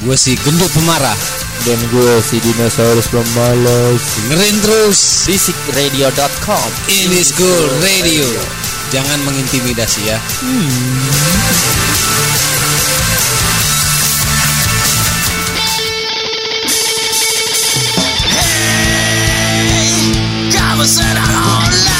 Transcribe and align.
Gue 0.00 0.16
si 0.16 0.32
gendut 0.40 0.72
pemarah. 0.72 1.16
Dan 1.68 1.76
gue 1.92 2.24
si 2.24 2.40
dinosaurus 2.40 3.12
pemalas. 3.12 4.00
Dengerin 4.16 4.56
terus. 4.64 5.28
Basikradio.com 5.28 6.68
Ini 6.88 7.20
School 7.20 7.68
Radio. 7.84 8.24
Jangan 8.88 9.20
mengintimidasi 9.28 10.08
ya. 10.08 10.16
Ya, 20.48 21.99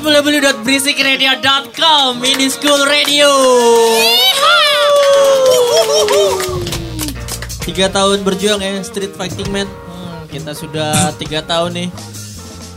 www.berisikradio.com 0.00 2.24
Mini 2.24 2.48
School 2.48 2.88
Radio. 2.88 3.28
Tiga 7.60 7.92
tahun 7.92 8.24
berjuang 8.24 8.64
ya, 8.64 8.80
Street 8.80 9.12
Fighting 9.12 9.52
Man. 9.52 9.68
Hmm, 9.68 10.24
kita 10.32 10.56
sudah 10.56 11.12
tiga 11.20 11.44
tahun 11.44 11.76
nih 11.76 11.92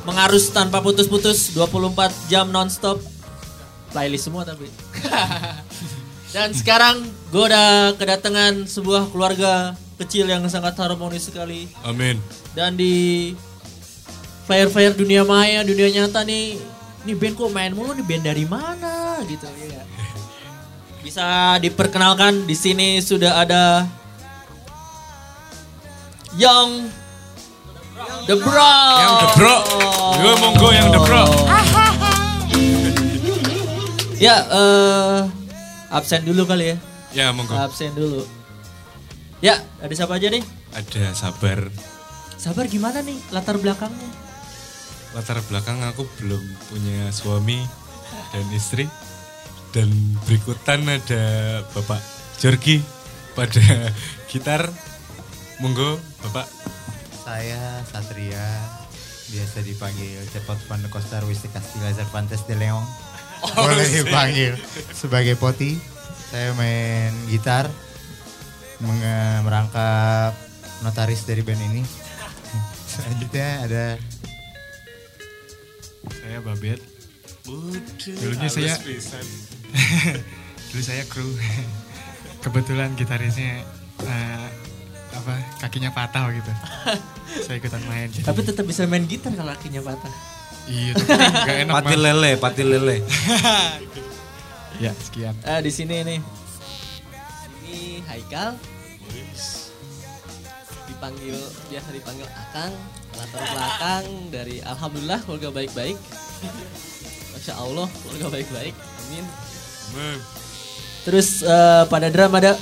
mengarus 0.03 0.51
tanpa 0.51 0.83
putus-putus 0.83 1.55
24 1.55 2.11
jam 2.27 2.51
nonstop. 2.51 2.99
Playlist 3.95 4.27
semua 4.27 4.43
tapi. 4.43 4.67
Dan 6.35 6.51
sekarang 6.51 7.07
gue 7.31 7.39
udah 7.39 7.95
kedatangan 7.95 8.67
sebuah 8.67 9.15
keluarga 9.15 9.79
kecil 9.95 10.27
yang 10.27 10.43
sangat 10.51 10.75
harmonis 10.75 11.31
sekali. 11.31 11.71
Amin. 11.87 12.19
Dan 12.51 12.75
di 12.75 13.31
flyer-flyer 14.43 14.91
dunia 14.91 15.23
maya, 15.23 15.63
dunia 15.63 15.87
nyata 15.87 16.27
nih, 16.27 16.72
nih 17.03 17.15
band 17.19 17.35
kok 17.35 17.51
main 17.51 17.71
mulu 17.75 17.91
nih 17.91 18.05
band 18.07 18.23
dari 18.23 18.45
mana 18.47 19.19
gitu 19.27 19.47
ya. 19.67 19.83
Bisa 21.03 21.59
diperkenalkan 21.59 22.47
di 22.47 22.55
sini 22.55 23.03
sudah 23.03 23.43
ada 23.43 23.83
Young 26.39 26.87
The 28.23 28.35
Bro. 28.39 28.71
Yang 29.03 29.13
The 29.19 29.27
Bro. 29.35 29.55
Gue 30.23 30.33
monggo 30.39 30.69
yang 30.71 30.87
The 30.91 31.01
Bro. 31.03 31.23
Ya, 34.23 34.39
eh 34.47 35.19
absen 35.91 36.23
dulu 36.23 36.47
kali 36.47 36.71
ya. 36.71 36.77
Ya 37.11 37.25
monggo. 37.35 37.59
Absen 37.59 37.91
dulu. 37.91 38.23
Ya, 39.43 39.59
ada 39.83 39.91
siapa 39.91 40.15
aja 40.15 40.31
nih? 40.31 40.39
Ada 40.71 41.11
sabar. 41.11 41.67
Sabar 42.39 42.71
gimana 42.71 43.03
nih 43.03 43.19
latar 43.35 43.59
belakangnya? 43.59 44.22
Latar 45.13 45.37
belakang 45.45 45.77
aku 45.85 46.09
belum 46.17 46.41
punya 46.73 47.13
suami 47.13 47.61
dan 48.33 48.45
istri. 48.53 48.89
Dan 49.73 49.89
berikutan 50.25 50.85
ada 50.85 51.25
Bapak 51.73 52.01
Jorgi 52.37 52.81
pada 53.33 53.89
gitar. 54.33 54.69
Monggo 55.61 56.01
Bapak. 56.25 56.49
Saya 57.23 57.79
Satria, 57.87 58.43
biasa 59.31 59.63
dipanggil 59.63 60.19
Cepot 60.33 60.59
Van 60.67 60.81
Costa 60.91 61.23
Ruiz 61.23 61.39
de 61.39 61.49
Castilla 61.49 61.93
Cervantes 61.93 62.43
de 62.49 62.57
Leon. 62.57 62.83
Boleh 63.55 63.87
dipanggil 64.01 64.59
sebagai 64.91 65.39
Poti. 65.39 65.77
Saya 66.33 66.51
main 66.57 67.13
gitar, 67.29 67.69
merangkap 69.45 70.33
notaris 70.81 71.23
dari 71.23 71.45
band 71.45 71.61
ini. 71.71 71.83
Selanjutnya 72.91 73.47
ada 73.69 73.83
Saya 76.23 76.39
Babet. 76.39 76.79
Dulunya 77.43 78.47
saya 78.47 78.79
dulu 80.71 80.81
saya 80.81 81.03
kru. 81.05 81.27
Kebetulan 82.43 82.95
gitarisnya 82.95 83.67
eh, 83.99 84.47
apa 85.11 85.33
kakinya 85.59 85.91
patah 85.91 86.31
gitu. 86.31 86.47
saya 87.45 87.59
ikutan 87.59 87.83
main. 87.85 88.07
Jadi, 88.07 88.23
Tapi 88.23 88.39
tetap 88.41 88.63
bisa 88.63 88.87
main 88.87 89.03
gitar 89.03 89.35
kalau 89.35 89.51
kakinya 89.51 89.83
patah. 89.83 90.13
iya, 90.63 90.95
tapi 90.95 91.11
nggak 91.11 91.57
enak 91.67 91.73
Pati 91.75 91.91
Mas. 91.91 91.99
lele, 91.99 92.31
pati 92.39 92.63
lele. 92.63 92.97
Ya, 94.79 94.95
sekian. 94.95 95.35
Eh 95.43 95.59
di 95.59 95.71
sini 95.75 95.95
nih. 96.01 96.19
Ini 97.67 97.99
Haikal. 98.07 98.55
Dipanggil 100.87 101.35
biasa 101.67 101.89
dipanggil 101.91 102.27
Akang. 102.31 102.71
Latar 103.13 103.43
belakang 103.53 104.05
dari 104.33 104.57
Alhamdulillah 104.61 105.19
keluarga 105.25 105.49
baik-baik. 105.53 105.97
Masya 107.33 107.53
Allah 107.57 107.87
keluarga 108.01 108.27
baik-baik. 108.33 108.73
Amin. 108.73 109.25
Amin. 109.93 110.19
Terus 111.03 111.43
eh, 111.43 111.83
pada 111.91 112.07
drum 112.07 112.33
ada 112.33 112.55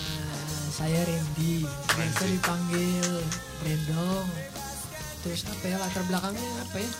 Ah, 0.00 0.64
saya 0.70 1.00
Randy, 1.04 1.64
biasa 1.66 2.24
dipanggil 2.28 3.08
Brendong. 3.60 4.28
Terus 5.20 5.44
apa 5.48 5.64
ya 5.68 5.76
latar 5.76 6.02
belakangnya 6.08 6.48
apa 6.64 6.78
ya? 6.80 6.90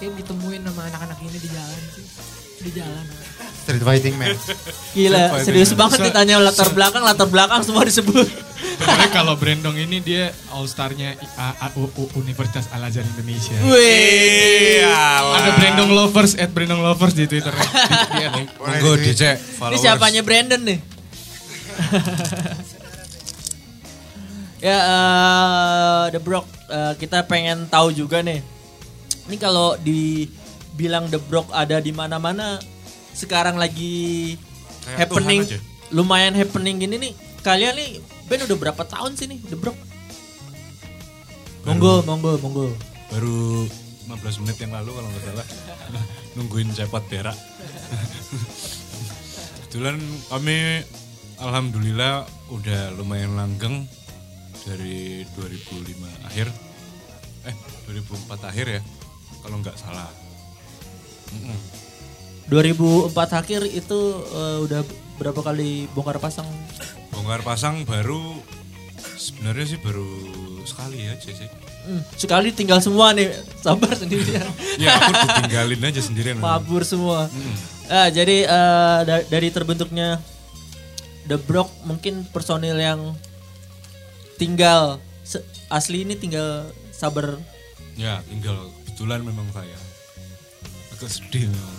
Kayak 0.00 0.12
ditemuin 0.24 0.62
sama 0.64 0.82
anak-anak 0.88 1.18
ini 1.22 1.38
di 1.38 1.48
jalan 1.52 1.82
sih. 1.92 2.06
Di 2.64 2.70
jalan. 2.72 3.06
Street 3.64 3.80
Fighting 3.80 4.14
Man. 4.14 4.36
gila 4.92 5.40
serius 5.40 5.72
banget 5.72 5.98
So- 5.98 6.04
ditanya 6.04 6.36
latar 6.36 6.68
belakang 6.70 7.00
latar 7.00 7.26
belakang 7.26 7.58
semua 7.60 7.82
disebut. 7.82 8.22
Sebenarnya 8.74 9.08
kalau 9.08 9.34
Brandong 9.34 9.74
ini 9.78 9.98
dia 9.98 10.30
all 10.50 10.64
star-nya 10.64 11.14
Universitas 12.14 12.66
Al 12.68 12.82
Azhar 12.82 13.02
Indonesia. 13.06 13.54
Wih. 13.62 14.82
Ada 14.82 15.50
Brandong 15.54 15.90
lovers 15.90 16.32
at 16.34 16.50
Brandong 16.50 16.78
lovers 16.78 17.12
di 17.12 17.24
Twitter. 17.24 17.50
Dia 18.10 18.28
nih. 18.34 18.44
Monggo 18.52 18.92
dicek 18.96 19.36
Ini 19.36 19.54
followers. 19.54 19.80
siapanya 19.80 20.20
Brandon 20.20 20.60
nih? 20.60 20.78
ya, 24.60 24.76
eh, 24.76 26.02
The 26.10 26.20
Brock, 26.20 26.44
eh, 26.66 26.92
kita 26.96 27.24
pengen 27.24 27.66
tahu 27.66 27.90
juga 27.90 28.20
nih. 28.20 28.40
Ini 29.24 29.36
kalau 29.36 29.74
dibilang 29.78 31.06
The 31.06 31.20
Brock 31.20 31.48
ada 31.50 31.78
di 31.78 31.90
mana-mana, 31.90 32.58
sekarang 33.14 33.56
lagi 33.56 34.36
Kayak 34.84 34.98
happening, 35.08 35.40
lumayan 35.94 36.36
happening 36.36 36.76
gini 36.76 36.96
nih. 37.00 37.12
Kalian 37.40 37.72
nih, 37.78 37.90
Ben 38.28 38.44
udah 38.44 38.56
berapa 38.56 38.82
tahun 38.84 39.16
sih 39.16 39.30
nih 39.30 39.40
The 39.48 39.56
Brock? 39.56 39.76
Monggo, 41.64 42.04
monggo, 42.04 42.36
monggo. 42.44 42.66
Baru 43.08 43.64
15 44.04 44.44
menit 44.44 44.56
yang 44.60 44.76
lalu 44.76 44.92
kalau 44.92 45.08
nggak 45.08 45.24
salah. 45.24 45.46
Nungguin 46.36 46.68
cepot 46.76 47.04
berak. 47.08 47.36
Kebetulan 49.64 49.96
kami 50.28 50.84
alhamdulillah 51.40 52.28
udah 52.52 52.92
lumayan 53.00 53.32
langgeng 53.34 53.88
dari 54.68 55.24
2005 55.36 56.28
akhir. 56.28 56.52
Eh, 57.48 57.56
2004 57.88 58.50
akhir 58.50 58.66
ya. 58.68 58.82
Kalau 59.40 59.56
nggak 59.64 59.76
salah. 59.80 60.08
2004 62.46 63.10
akhir 63.34 63.60
itu 63.66 64.00
eh, 64.26 64.58
udah 64.60 64.80
berapa 65.16 65.40
kali 65.40 65.86
bongkar 65.92 66.18
pasang? 66.18 66.46
Bongkar 67.08 67.40
pasang 67.40 67.84
baru 67.84 68.36
sebenarnya 69.16 69.66
sih 69.66 69.80
baru 69.80 70.08
sekali 70.64 71.06
aja 71.06 71.30
sih. 71.30 71.48
Hmm, 71.84 72.00
sekali 72.16 72.48
tinggal 72.48 72.80
semua 72.80 73.12
nih, 73.12 73.28
sabar 73.60 73.92
sendirian. 73.92 74.44
Ya 74.82 74.96
aku 74.96 75.12
ditinggalin 75.12 75.80
aja 75.84 76.00
sendirian. 76.00 76.36
Mabur 76.40 76.82
semua. 76.82 77.28
Ah, 77.86 78.08
jadi 78.08 78.44
eh, 78.44 78.98
da- 79.04 79.26
dari 79.28 79.48
terbentuknya 79.48 80.16
The 81.24 81.36
Brock 81.36 81.72
mungkin 81.84 82.24
personil 82.28 82.76
yang 82.76 83.16
tinggal 84.36 85.00
asli 85.68 86.04
ini 86.04 86.16
tinggal 86.16 86.68
sabar. 86.90 87.36
Ya 87.94 88.20
tinggal 88.26 88.68
kebetulan 88.82 89.22
memang 89.22 89.46
saya. 89.52 89.78
Agak 90.92 91.08
sedih 91.08 91.48
memang. 91.48 91.76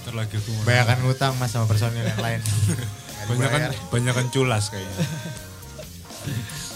Ntar 0.00 0.14
lagi 0.14 0.34
aku 0.34 0.48
mau- 0.50 0.64
Banyakan 0.64 0.98
ngutang 1.02 1.32
mas 1.36 1.50
sama 1.50 1.64
personil 1.64 2.02
yang 2.02 2.18
lain. 2.18 2.40
Banyakan 3.28 3.60
banyakan 3.88 4.26
culas 4.28 4.68
kayaknya. 4.68 4.96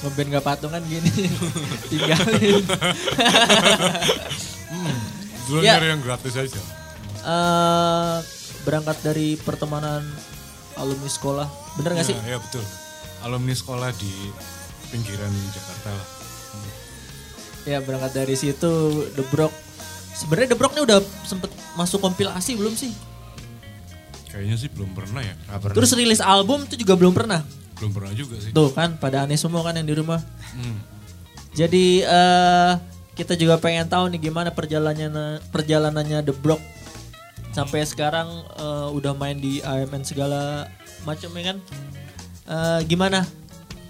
Ngeband 0.00 0.28
gak 0.30 0.44
patungan 0.44 0.82
gini. 0.84 1.08
Tinggalin. 1.90 2.64
Dulu 5.44 5.60
Ya. 5.60 5.76
nyari 5.76 5.88
yang 5.90 6.00
gratis 6.00 6.34
aja. 6.34 6.60
Eh, 7.24 8.16
berangkat 8.62 9.00
dari 9.00 9.36
pertemanan 9.36 10.04
alumni 10.74 11.08
sekolah. 11.08 11.48
Bener 11.74 11.96
gak 11.96 12.06
sih? 12.06 12.16
Ya, 12.18 12.36
ya 12.36 12.38
betul. 12.38 12.64
Alumni 13.20 13.52
sekolah 13.52 13.88
di 13.94 14.12
pinggiran 14.90 15.32
Jakarta 15.50 15.90
lah. 15.90 16.08
Ya 17.64 17.80
berangkat 17.80 18.12
dari 18.14 18.36
situ 18.36 18.72
The 19.16 19.24
Brock. 19.26 19.52
Sebenarnya 20.14 20.54
The 20.54 20.58
Brock 20.58 20.78
ini 20.78 20.86
udah 20.86 21.02
sempet 21.26 21.50
masuk 21.74 21.98
kompilasi 21.98 22.54
belum 22.54 22.78
sih? 22.78 22.94
Kayaknya 24.30 24.56
sih 24.58 24.70
belum 24.70 24.94
pernah 24.94 25.22
ya. 25.22 25.34
Nggak 25.50 25.60
pernah. 25.62 25.74
Terus 25.74 25.90
rilis 25.98 26.22
album 26.22 26.62
itu 26.66 26.78
juga 26.78 26.94
belum 26.94 27.14
pernah. 27.14 27.42
Belum 27.78 27.90
pernah 27.90 28.14
juga 28.14 28.38
sih. 28.38 28.54
Tuh 28.54 28.70
kan 28.70 28.94
pada 28.98 29.26
aneh 29.26 29.38
semua 29.38 29.66
kan 29.66 29.74
yang 29.74 29.86
di 29.86 29.94
rumah. 29.98 30.22
Hmm. 30.54 30.78
Jadi 31.54 32.02
eh 32.02 32.72
kita 33.14 33.38
juga 33.38 33.58
pengen 33.62 33.86
tahu 33.86 34.10
nih 34.10 34.30
gimana 34.30 34.50
perjalanannya 34.50 35.38
perjalanannya 35.54 36.18
The 36.26 36.34
Brock 36.34 36.58
sampai 37.54 37.86
sekarang 37.86 38.26
eh, 38.58 38.88
udah 38.90 39.14
main 39.14 39.38
di 39.38 39.62
AMN 39.62 40.02
segala 40.02 40.66
macam 41.06 41.30
ya 41.34 41.54
kan. 41.54 41.58
Eh, 42.44 42.80
gimana 42.90 43.22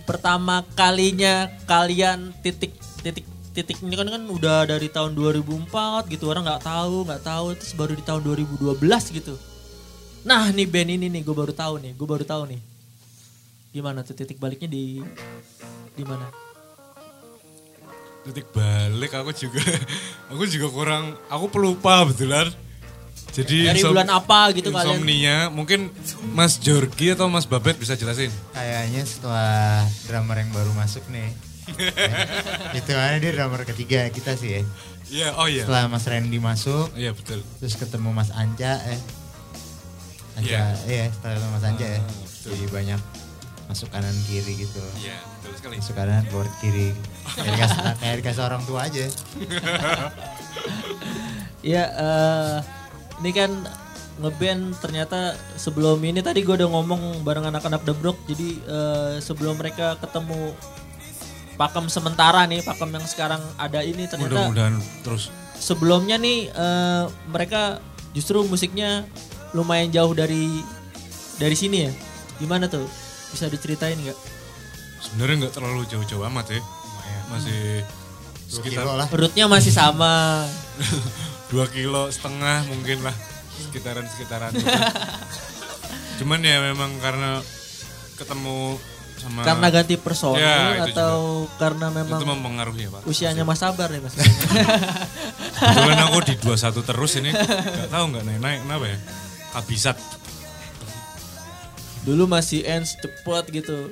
pertama 0.05 0.61
kalinya 0.77 1.49
kalian 1.65 2.37
titik 2.45 2.77
titik 3.01 3.25
titik 3.55 3.79
ini 3.81 3.95
kan 3.95 4.11
kan 4.11 4.23
udah 4.27 4.67
dari 4.67 4.91
tahun 4.91 5.15
2004 5.15 5.71
gitu 6.11 6.27
orang 6.27 6.43
nggak 6.43 6.63
tahu 6.63 7.07
nggak 7.07 7.23
tahu 7.23 7.47
terus 7.55 7.73
baru 7.73 7.93
di 7.95 8.03
tahun 8.03 8.21
2012 8.27 8.75
gitu. 9.15 9.35
Nah 10.25 10.51
nih 10.51 10.67
band 10.67 10.91
ini 10.91 11.07
nih 11.09 11.23
gue 11.23 11.33
baru 11.33 11.53
tahu 11.53 11.79
nih 11.79 11.93
gue 11.95 12.09
baru 12.09 12.25
tahu 12.25 12.51
nih 12.51 12.61
gimana 13.71 14.03
tuh 14.03 14.15
titik 14.15 14.39
baliknya 14.39 14.67
di 14.67 15.03
di 15.93 16.03
mana? 16.03 16.27
Titik 18.25 18.49
balik 18.51 19.13
aku 19.13 19.31
juga 19.31 19.63
aku 20.33 20.43
juga 20.47 20.67
kurang 20.69 21.05
aku 21.29 21.47
pelupa 21.47 22.03
betulan. 22.05 22.51
Jadi 23.35 23.67
Dari 23.67 23.83
insom- 23.83 23.91
bulan 23.91 24.11
apa 24.11 24.55
gitu 24.55 24.71
kalian? 24.71 24.95
insomnia 24.95 25.37
mungkin 25.51 25.91
Mas 26.31 26.55
Jorgi 26.57 27.13
atau 27.13 27.27
Mas 27.27 27.45
Babet 27.45 27.75
bisa 27.75 27.95
jelasin. 27.95 28.31
Kayaknya 28.55 29.03
setelah 29.03 29.83
drummer 30.07 30.39
yang 30.39 30.51
baru 30.51 30.71
masuk 30.73 31.03
nih. 31.11 31.35
Ya, 31.73 32.77
itu 32.79 32.91
mana 32.93 33.17
dia 33.17 33.33
drummer 33.33 33.63
ketiga 33.65 34.09
kita 34.09 34.37
sih 34.37 34.51
ya. 34.51 34.61
Iya, 35.05 35.29
oh 35.37 35.47
iya. 35.47 35.63
Setelah 35.69 35.87
Mas 35.87 36.05
Randy 36.05 36.39
masuk, 36.41 36.89
Iya 36.97 37.13
betul. 37.13 37.45
terus 37.61 37.77
ketemu 37.77 38.09
Mas 38.11 38.33
Anca 38.33 38.81
eh. 38.89 39.01
Anca, 40.35 40.49
Iya. 40.49 40.63
iya 40.89 41.05
setelah 41.13 41.33
ketemu 41.39 41.51
Mas 41.53 41.65
Anca 41.65 41.87
ya. 41.87 42.01
Ah, 42.01 42.05
betul. 42.25 42.51
Jadi 42.57 42.67
banyak 42.73 43.01
masuk 43.65 43.89
kanan 43.89 44.17
kiri 44.29 44.53
gitu. 44.61 44.83
Iya, 45.01 45.17
betul 45.41 45.53
sekali. 45.57 45.75
Masuk 45.81 45.95
kanan 45.97 46.25
keluar 46.29 46.49
kiri. 46.61 46.89
Kayak 47.33 47.53
dikasih, 47.57 47.81
kayak 48.01 48.17
dikasih 48.21 48.43
orang 48.45 48.63
tua 48.65 48.81
aja. 48.85 49.05
Iya, 51.65 51.85
eh 51.89 52.57
ini 53.25 53.31
kan 53.33 53.51
ngeband 54.21 54.77
ternyata 54.79 55.33
sebelum 55.57 55.97
ini 56.05 56.21
tadi 56.21 56.45
gue 56.45 56.55
udah 56.55 56.69
ngomong 56.69 57.25
bareng 57.25 57.49
anak-anak 57.49 57.89
The 57.89 57.95
Brook. 57.97 58.21
Jadi 58.29 58.61
eh, 58.61 59.15
sebelum 59.25 59.57
mereka 59.57 59.97
ketemu 59.97 60.53
pakem 61.55 61.87
sementara 61.91 62.45
nih, 62.47 62.61
pakem 62.63 62.91
yang 62.95 63.07
sekarang 63.07 63.43
ada 63.59 63.81
ini 63.81 64.07
ternyata 64.11 64.51
Mudah-mudahan 64.51 64.75
terus 65.03 65.31
sebelumnya 65.59 66.19
nih 66.19 66.51
eh, 66.51 67.05
mereka 67.31 67.79
justru 68.15 68.43
musiknya 68.47 69.07
lumayan 69.55 69.91
jauh 69.91 70.13
dari 70.15 70.63
dari 71.39 71.57
sini 71.59 71.89
ya. 71.89 71.93
Gimana 72.43 72.67
tuh? 72.67 72.87
Bisa 73.31 73.51
diceritain 73.51 73.99
nggak? 73.99 74.19
sebenarnya 75.05 75.47
nggak 75.47 75.55
terlalu 75.55 75.85
jauh-jauh 75.85 76.25
amat 76.33 76.59
ya. 76.59 76.61
Masih 77.29 77.85
Dua 78.51 78.57
sekitar 78.61 78.85
kilo 78.89 78.93
lah. 78.97 79.07
Rootnya 79.13 79.47
masih 79.47 79.73
sama. 79.75 80.49
dua 81.55 81.71
kilo 81.71 82.11
setengah 82.11 82.67
mungkin 82.67 83.05
lah 83.07 83.15
sekitaran 83.55 84.03
sekitaran 84.11 84.51
cuman 86.19 86.41
ya 86.43 86.59
memang 86.59 86.91
karena 86.99 87.39
ketemu 88.19 88.75
sama 89.25 89.41
Karena 89.41 89.67
ganti 89.73 89.95
personil 89.97 90.45
Ya, 90.45 90.85
atau 90.85 91.49
karena 91.57 91.89
memang 91.89 92.21
itu 92.21 92.29
mempengaruhi 92.29 92.81
ya 92.85 92.91
pak 92.93 93.01
usianya 93.09 93.43
Mas 93.43 93.59
Sabar 93.59 93.89
nih 93.89 94.05
Mas. 94.05 94.15
kebetulan 95.59 95.99
aku 96.05 96.19
di 96.23 96.35
21 96.37 96.61
terus 96.85 97.13
ini 97.17 97.31
nggak 97.33 97.89
tahu 97.89 98.05
nggak 98.13 98.23
naik 98.23 98.41
naik 98.41 98.59
kenapa 98.63 98.85
ya 98.87 98.99
kabisat 99.53 99.97
Dulu 102.05 102.29
masih 102.29 102.69
ends 102.69 103.01
cepet 103.01 103.45
gitu. 103.51 103.89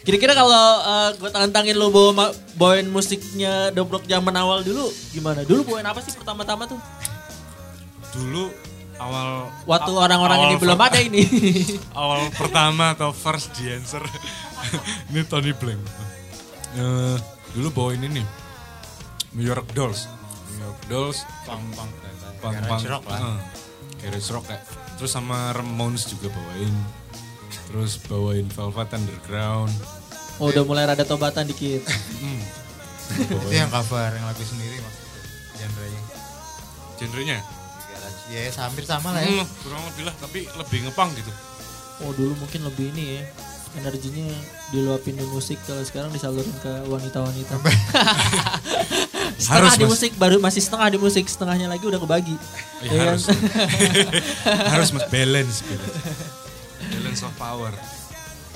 Kira-kira 0.00 0.32
kalau 0.32 0.48
uh, 0.80 1.12
gue 1.12 1.28
tantangin 1.28 1.76
lo 1.76 1.92
bawa 1.92 2.32
bawain 2.56 2.88
musiknya 2.88 3.68
Dobrok 3.68 4.08
zaman 4.08 4.32
awal 4.32 4.64
dulu 4.64 4.88
gimana? 5.12 5.44
Dulu 5.44 5.68
bawain 5.68 5.84
apa 5.84 6.00
sih 6.00 6.16
pertama-tama 6.16 6.64
tuh? 6.64 6.80
dulu 8.10 8.50
awal 8.96 9.46
Waktu 9.68 9.92
orang-orang 9.92 10.50
ini 10.50 10.54
belum 10.56 10.80
ada 10.80 10.98
ini. 10.98 11.22
awal 11.94 12.26
pertama 12.32 12.90
atau 12.90 13.12
first 13.12 13.54
di 13.54 13.70
answer 13.70 14.02
ini 15.10 15.20
Tony 15.26 15.52
Blank 15.54 15.82
Eh, 16.70 17.16
dulu 17.50 17.68
bawain 17.74 17.98
ini 18.06 18.22
New 19.34 19.42
York 19.42 19.74
Dolls 19.74 20.06
New 20.54 20.62
York 20.62 20.80
Dolls 20.86 21.18
pang 21.42 21.58
pang 21.74 21.90
pang 22.38 22.54
Garage 22.54 22.86
rock 22.86 23.04
lah. 23.10 23.42
garage 23.98 24.30
rock 24.30 24.46
kayak 24.46 24.62
terus 24.94 25.10
sama 25.10 25.50
Ramones 25.50 26.06
juga 26.06 26.30
bawain 26.30 26.70
terus 27.66 27.98
bawain 28.06 28.46
Velvet 28.54 28.86
Underground 28.94 29.74
oh, 30.40 30.48
udah 30.48 30.64
mulai 30.64 30.88
rada 30.88 31.04
tobatan 31.04 31.44
dikit. 31.44 31.84
hmm. 32.24 32.40
Itu 33.28 33.52
yang 33.52 33.68
cover 33.68 34.08
yang 34.08 34.24
lagu 34.24 34.40
sendiri 34.40 34.80
mas. 34.80 34.96
Genrenya. 35.60 36.02
genrenya. 36.96 37.38
Ya 38.30 38.46
hampir 38.62 38.86
sama 38.86 39.10
lah 39.10 39.26
ya. 39.26 39.42
hmm, 39.42 39.46
kurang 39.66 39.82
lebih 39.90 40.02
lah 40.06 40.14
tapi 40.22 40.46
lebih 40.46 40.78
ngepang 40.86 41.10
gitu 41.18 41.32
Oh, 42.00 42.14
dulu 42.16 42.32
mungkin 42.40 42.64
lebih 42.64 42.94
ini 42.96 43.20
ya. 43.20 43.22
Energinya 43.70 44.26
diluapin 44.70 45.14
di 45.14 45.22
musik 45.30 45.58
kalau 45.62 45.82
sekarang 45.82 46.10
disalurin 46.10 46.50
ke 46.58 46.72
wanita-wanita. 46.90 47.54
setengah 49.40 49.56
Harus, 49.56 49.74
di 49.78 49.86
Mas. 49.86 49.90
musik 49.94 50.12
baru 50.18 50.36
masih 50.36 50.60
setengah 50.60 50.88
di 50.90 50.98
musik, 50.98 51.24
setengahnya 51.24 51.70
lagi 51.70 51.86
udah 51.86 51.96
kebagi. 51.96 52.34
Ya, 52.82 52.88
Ya 52.88 52.90
kan? 52.90 53.06
harus 53.14 53.24
harus 54.74 54.88
mas 54.90 55.04
balance 55.08 55.56
balance 55.68 55.96
balance 56.90 57.20
of 57.22 57.32
power 57.36 57.72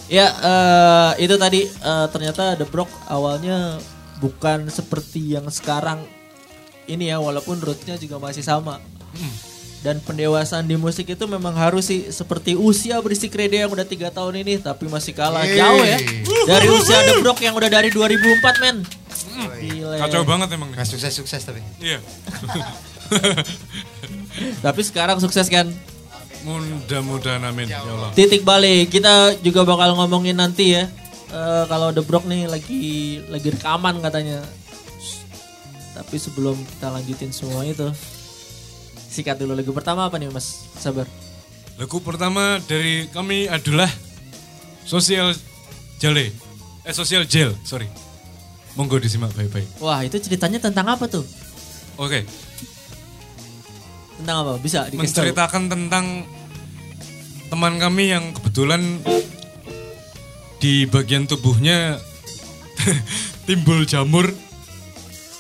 Ya, 0.05 0.29
eh, 0.29 1.25
itu 1.25 1.33
tadi 1.41 1.65
eh, 1.65 2.07
ternyata 2.13 2.53
The 2.61 2.69
Brock 2.69 2.93
awalnya 3.09 3.81
bukan 4.21 4.69
seperti 4.69 5.33
yang 5.33 5.49
sekarang 5.49 6.05
ini 6.85 7.09
ya, 7.09 7.17
walaupun 7.17 7.57
rootnya 7.57 7.97
juga 7.97 8.21
masih 8.21 8.45
sama. 8.45 8.77
Dan 9.85 10.01
pendewasaan 10.01 10.65
di 10.65 10.81
musik 10.81 11.13
itu 11.13 11.25
memang 11.29 11.53
harus 11.53 11.93
sih 11.93 12.09
seperti 12.09 12.57
usia 12.57 12.97
berisik 13.05 13.37
radio 13.37 13.69
yang 13.69 13.73
udah 13.77 13.85
tiga 13.85 14.09
tahun 14.09 14.41
ini, 14.41 14.57
tapi 14.57 14.89
masih 14.89 15.13
kalah 15.13 15.45
Yeay. 15.45 15.61
jauh 15.61 15.85
ya 15.85 15.99
dari 16.49 16.73
usia 16.73 17.05
The 17.05 17.21
Brock 17.21 17.45
yang 17.45 17.53
udah 17.53 17.69
dari 17.69 17.93
2004 17.93 18.65
men. 18.65 18.77
Gila. 19.61 20.01
Kacau 20.01 20.25
banget 20.25 20.49
emang 20.57 20.73
nih. 20.73 20.81
Nggak 20.81 20.89
sukses-sukses 20.89 21.45
tapi. 21.45 21.61
Iya. 21.85 22.01
Tapi 24.65 24.81
sekarang 24.83 25.23
sukses 25.23 25.47
kan. 25.47 25.71
Mudah-mudahan 26.45 27.41
amin 27.45 27.73
ya 27.73 27.81
Allah. 27.81 28.13
Titik 28.13 28.45
balik 28.45 28.93
kita 28.93 29.41
juga 29.41 29.65
bakal 29.65 29.97
ngomongin 29.97 30.37
nanti 30.37 30.77
ya. 30.77 30.89
Eh, 31.33 31.65
kalau 31.69 31.93
The 31.93 32.05
Brock 32.05 32.29
nih 32.29 32.49
lagi 32.49 32.83
lagi 33.33 33.49
rekaman 33.53 34.01
katanya. 34.05 34.45
Tapi 35.95 36.17
sebelum 36.19 36.59
kita 36.59 36.91
lanjutin 36.91 37.31
semua 37.31 37.63
itu, 37.63 37.87
sikat 39.15 39.39
dulu 39.39 39.55
lagu 39.55 39.71
pertama 39.71 40.11
apa 40.11 40.19
nih 40.19 40.27
Mas 40.29 40.67
Sabar? 40.75 41.07
Lagu 41.79 42.03
pertama 42.03 42.59
dari 42.67 43.07
kami 43.07 43.47
adalah 43.47 43.87
Sosial 44.83 45.31
Jale. 46.03 46.35
Eh 46.83 46.91
Sosial 46.91 47.23
Jail, 47.25 47.55
sorry. 47.63 47.87
Monggo 48.75 48.99
disimak 48.99 49.31
baik-baik. 49.33 49.79
Wah 49.79 50.03
itu 50.03 50.19
ceritanya 50.19 50.59
tentang 50.59 50.91
apa 50.91 51.07
tuh? 51.07 51.23
Oke, 51.95 52.27
Tentang 54.19 54.37
apa? 54.43 54.53
Bisa 54.59 54.91
dikasih 54.91 54.99
tahu? 54.99 55.03
menceritakan 55.31 55.63
tentang 55.71 56.27
teman 57.51 57.79
kami 57.79 58.11
yang 58.11 58.35
kebetulan 58.35 58.83
di 60.59 60.91
bagian 60.91 61.31
tubuhnya 61.31 62.03
timbul 63.47 63.87
jamur. 63.87 64.27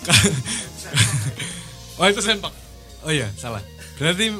oh 1.98 2.06
itu 2.06 2.22
sempak. 2.22 2.63
Oh 3.04 3.12
iya, 3.12 3.28
salah. 3.36 3.60
Berarti 4.00 4.32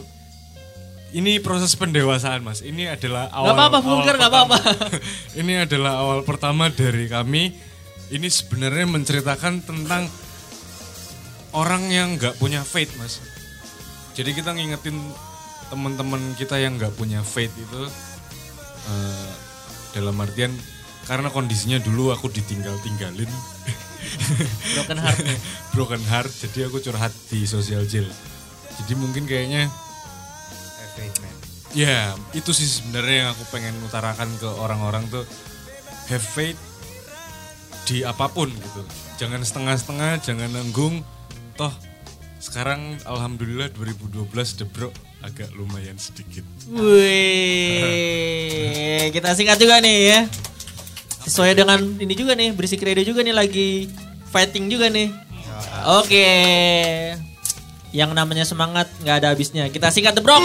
ini 1.14 1.38
proses 1.38 1.76
pendewasaan 1.78 2.42
mas. 2.42 2.64
Ini 2.64 2.97
adalah 2.97 3.30
awal. 3.30 3.52
Gak 3.52 3.56
apa-apa, 3.56 3.78
vulgar 3.85 4.14
gak 4.18 4.33
apa-apa. 4.33 4.59
ini 5.40 5.52
adalah 5.62 6.00
awal 6.00 6.21
pertama 6.26 6.73
dari 6.73 7.06
kami. 7.06 7.54
Ini 8.11 8.28
sebenarnya 8.28 8.85
menceritakan 8.88 9.64
tentang 9.64 10.09
orang 11.56 11.88
yang 11.88 12.21
nggak 12.21 12.37
punya 12.37 12.61
faith 12.61 12.92
mas. 13.00 13.23
Jadi 14.12 14.37
kita 14.37 14.52
ngingetin 14.52 14.97
teman-teman 15.73 16.21
kita 16.37 16.61
yang 16.61 16.76
nggak 16.76 16.92
punya 16.94 17.25
faith 17.25 17.54
itu 17.56 17.83
eh, 18.92 19.33
dalam 19.97 20.14
artian 20.21 20.52
karena 21.09 21.33
kondisinya 21.33 21.80
dulu 21.80 22.12
aku 22.12 22.28
ditinggal-tinggalin 22.28 23.28
Broken 24.76 24.99
heart 25.00 25.21
broken 25.75 26.02
heart 26.04 26.30
jadi 26.33 26.68
aku 26.68 26.80
curhat 26.85 27.12
di 27.33 27.49
sosial 27.49 27.88
jail. 27.88 28.06
Jadi 28.82 28.92
mungkin 28.98 29.24
kayaknya 29.28 29.70
Have 30.80 30.92
faith, 30.98 31.16
man. 31.22 31.34
Ya, 31.74 32.14
itu 32.30 32.54
sih 32.54 32.70
sebenarnya 32.70 33.26
yang 33.26 33.34
aku 33.34 33.44
pengen 33.50 33.74
utarakan 33.82 34.30
ke 34.38 34.46
orang-orang 34.46 35.10
tuh 35.10 35.26
have 36.06 36.22
faith 36.22 36.54
di 37.84 38.06
apa 38.06 38.30
pun 38.30 38.46
gitu. 38.46 38.82
Jangan 39.18 39.42
setengah-setengah, 39.42 40.22
jangan 40.22 40.54
nanggung. 40.54 41.02
Toh 41.58 41.74
sekarang 42.38 43.00
alhamdulillah 43.08 43.72
2012 43.72 44.28
debrok 44.60 44.92
agak 45.24 45.48
lumayan 45.56 45.96
sedikit. 45.96 46.44
Wih, 46.68 47.00
kita 49.10 49.32
singkat 49.32 49.56
juga 49.56 49.80
nih 49.80 49.98
ya. 50.12 50.28
Sesuai 51.24 51.56
dengan 51.56 51.80
ini 51.80 52.12
juga 52.12 52.36
nih, 52.36 52.52
berisik 52.52 52.84
radio 52.84 53.00
juga 53.00 53.24
nih 53.24 53.32
lagi 53.32 53.88
fighting 54.28 54.68
juga 54.68 54.92
nih. 54.92 55.08
Oke. 55.88 56.28
Yang 57.94 58.10
namanya 58.18 58.42
semangat 58.42 58.90
nggak 59.06 59.16
ada 59.22 59.30
habisnya. 59.30 59.70
Kita 59.70 59.94
singkat 59.94 60.18
The 60.18 60.22
Brock. 60.26 60.42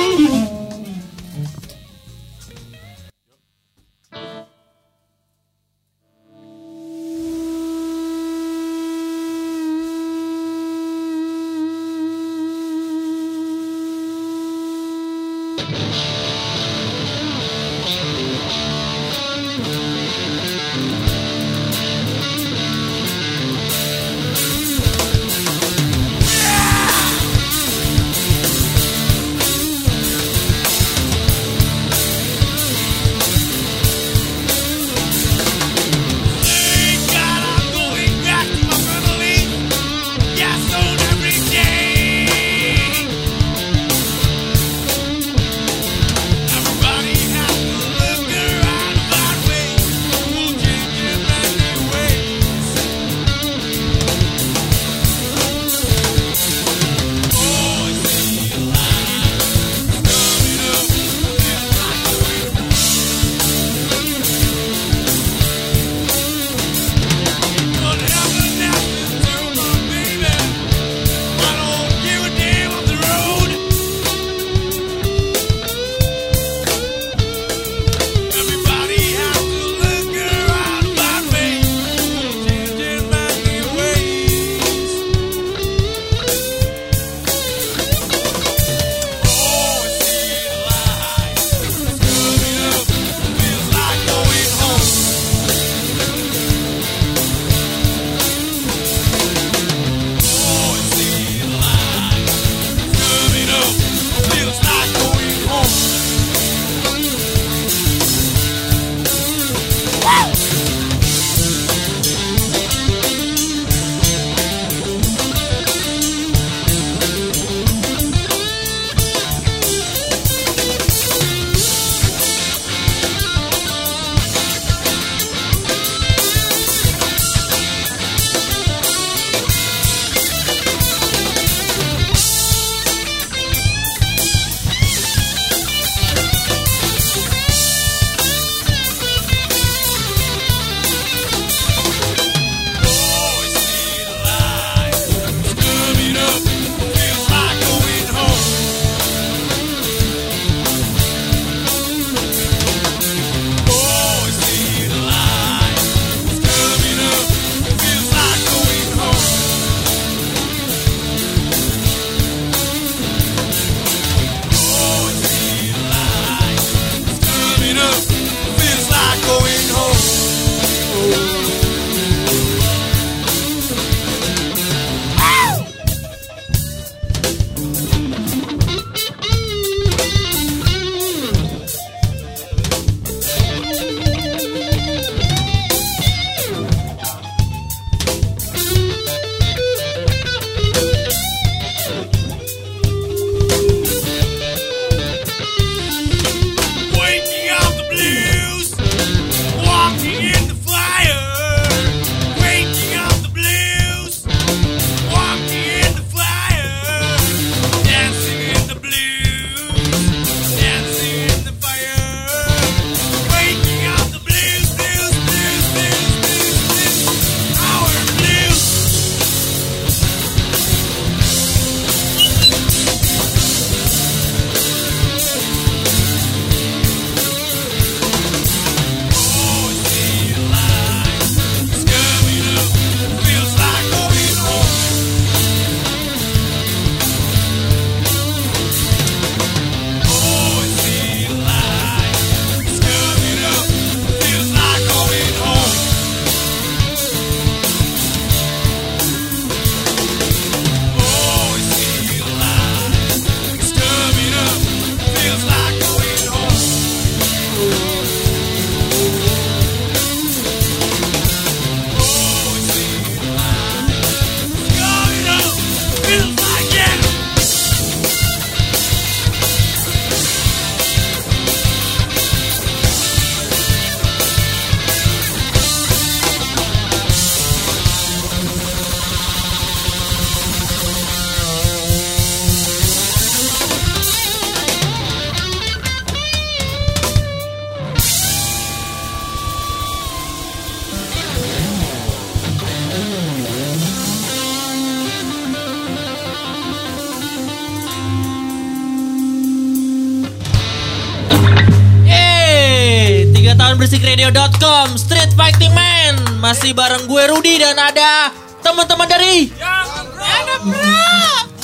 musikradio.com 304.09 304.97
Street 304.97 305.29
Fighting 305.37 305.69
Man. 305.69 306.41
Masih 306.41 306.73
bareng 306.73 307.05
gue 307.05 307.23
Rudi 307.29 307.61
dan 307.61 307.77
ada 307.77 308.33
teman-teman 308.65 309.05
dari 309.05 309.53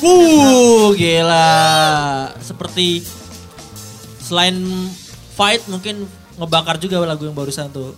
Uh, 0.06 0.94
gila. 0.94 1.50
Seperti 2.38 3.02
Selain 4.22 4.54
fight 5.34 5.66
mungkin 5.66 6.06
ngebakar 6.38 6.78
juga 6.78 7.02
lagu 7.02 7.26
yang 7.26 7.34
barusan 7.34 7.74
tuh. 7.74 7.98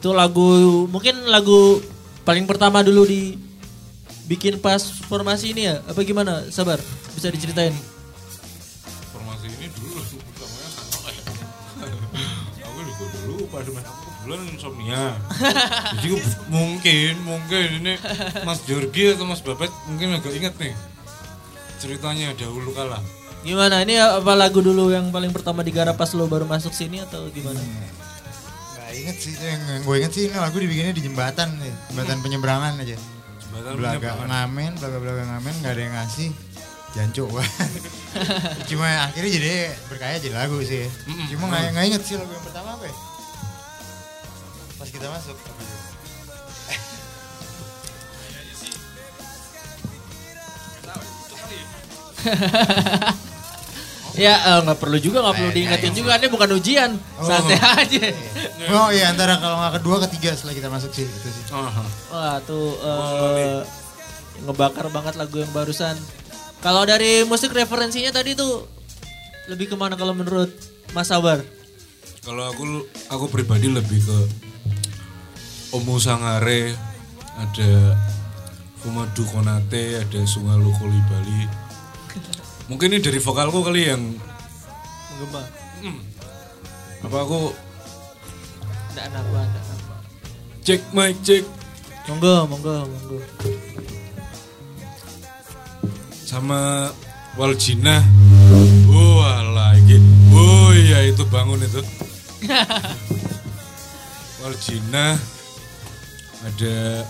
Itu 0.00 0.16
lagu 0.16 0.88
Mungkin 0.88 1.28
lagu 1.28 1.84
paling 2.24 2.48
pertama 2.48 2.80
dulu 2.80 3.04
di 3.04 3.36
Bikin 4.24 4.56
pas 4.56 4.80
formasi 5.04 5.52
ini 5.52 5.68
ya. 5.68 5.84
Apa 5.84 6.00
gimana? 6.00 6.48
Sabar 6.48 6.80
Bisa 7.12 7.28
diceritain 7.28 7.76
insomnia. 14.66 15.14
Jadi 16.02 16.18
mungkin 16.50 17.12
mungkin 17.22 17.66
ini 17.78 17.94
Mas 18.42 18.66
Jorgi 18.66 19.14
atau 19.14 19.22
Mas 19.22 19.38
Babet 19.38 19.70
mungkin 19.86 20.18
agak 20.18 20.34
inget 20.34 20.54
nih 20.58 20.74
ceritanya 21.78 22.34
dahulu 22.34 22.74
kala. 22.74 22.98
Gimana 23.46 23.86
ini 23.86 23.94
apa 23.94 24.34
lagu 24.34 24.58
dulu 24.58 24.90
yang 24.90 25.14
paling 25.14 25.30
pertama 25.30 25.62
digarap 25.62 25.94
pas 25.94 26.10
lo 26.18 26.26
baru 26.26 26.50
masuk 26.50 26.74
sini 26.74 26.98
atau 26.98 27.30
gimana? 27.30 27.62
Gak 28.74 28.90
inget 28.90 29.16
sih, 29.22 29.38
yang, 29.38 29.62
yang 29.70 29.82
gue 29.86 29.94
inget 30.02 30.12
sih 30.18 30.22
ini 30.26 30.34
lagu 30.34 30.58
dibikinnya 30.58 30.90
di 30.90 31.04
jembatan 31.06 31.54
nih, 31.62 31.74
jembatan 31.94 32.18
penyeberangan 32.26 32.74
aja. 32.82 32.98
Jembatan 33.46 33.70
Belaga 33.78 34.10
ngamen, 34.26 34.72
belaga 34.82 34.98
belaga 34.98 35.22
ngamen, 35.30 35.54
gak 35.62 35.72
ada 35.78 35.82
yang 35.82 35.94
ngasih. 35.94 36.30
Jancuk 36.96 37.28
Cuma 38.72 38.88
akhirnya 39.04 39.30
jadi 39.36 39.52
berkaya 39.92 40.16
jadi 40.16 40.32
lagu 40.32 40.58
sih. 40.64 40.88
Cuma 41.28 41.52
gak, 41.52 41.76
nggak 41.76 41.86
inget 41.92 42.02
sih 42.02 42.16
lagu 42.16 42.32
yang 42.32 42.46
pertama 42.46 42.72
apa 42.72 42.88
ya? 42.88 42.94
Pas 44.86 44.94
kita 44.94 45.10
masuk. 45.10 45.34
ya? 54.22 54.34
Eh, 54.46 54.62
nggak 54.62 54.78
perlu 54.78 55.02
juga 55.02 55.26
nggak 55.26 55.42
perlu 55.42 55.50
diingetin 55.50 55.90
juga 55.90 56.22
ini 56.22 56.30
bukan 56.30 56.54
ujian 56.54 56.94
santai 57.18 57.58
aja. 57.58 58.14
Oh 58.70 58.94
iya 58.94 59.10
antara 59.10 59.42
kalau 59.42 59.58
nggak 59.58 59.82
kedua 59.82 60.06
ketiga 60.06 60.38
setelah 60.38 60.54
kita 60.54 60.70
masuk 60.70 60.94
sih 60.94 61.02
itu 61.02 61.28
sih. 61.34 61.50
Aha. 61.50 61.82
Wah 62.14 62.38
tuh 62.46 62.78
eh, 62.78 63.66
ngebakar 64.46 64.86
banget 64.94 65.18
lagu 65.18 65.42
yang 65.42 65.50
barusan. 65.50 65.98
Kalau 66.62 66.86
dari 66.86 67.26
musik 67.26 67.50
referensinya 67.50 68.14
tadi 68.14 68.38
tuh 68.38 68.70
lebih 69.50 69.66
ke 69.66 69.74
mana 69.74 69.98
kalau 69.98 70.14
menurut 70.14 70.54
Mas 70.94 71.10
Sabar? 71.10 71.42
Kalau 72.22 72.46
aku 72.46 72.86
aku 73.10 73.26
pribadi 73.34 73.66
lebih 73.66 73.98
ke 73.98 74.46
Omo 75.74 75.98
Sangare, 75.98 76.72
ada 77.36 77.70
Fumadu 78.80 79.26
Konate, 79.26 79.98
ada 79.98 80.20
Sungalu 80.24 80.70
Kolibali. 80.78 81.42
Mungkin 82.66 82.94
ini 82.94 83.02
dari 83.02 83.18
vokalku 83.18 83.62
kali 83.62 83.82
yang 83.86 84.02
Menggema. 85.16 85.42
apa 87.00 87.16
aku 87.22 87.40
Nggak 88.92 89.06
napa, 89.12 89.40
nggak 89.44 89.64
napa. 89.64 89.94
cek 90.60 90.80
mic 90.90 91.14
cek 91.22 91.44
Monggo, 92.06 92.34
monggo, 92.46 92.74
monggo. 92.86 93.18
sama 96.22 96.90
Waljina. 97.34 97.98
Wah 98.88 99.42
lagi, 99.52 99.98
oh 100.32 100.70
iya 100.72 101.06
itu 101.06 101.22
bangun 101.26 101.60
itu. 101.60 101.82
Waljina 104.40 105.18
ada 106.46 107.02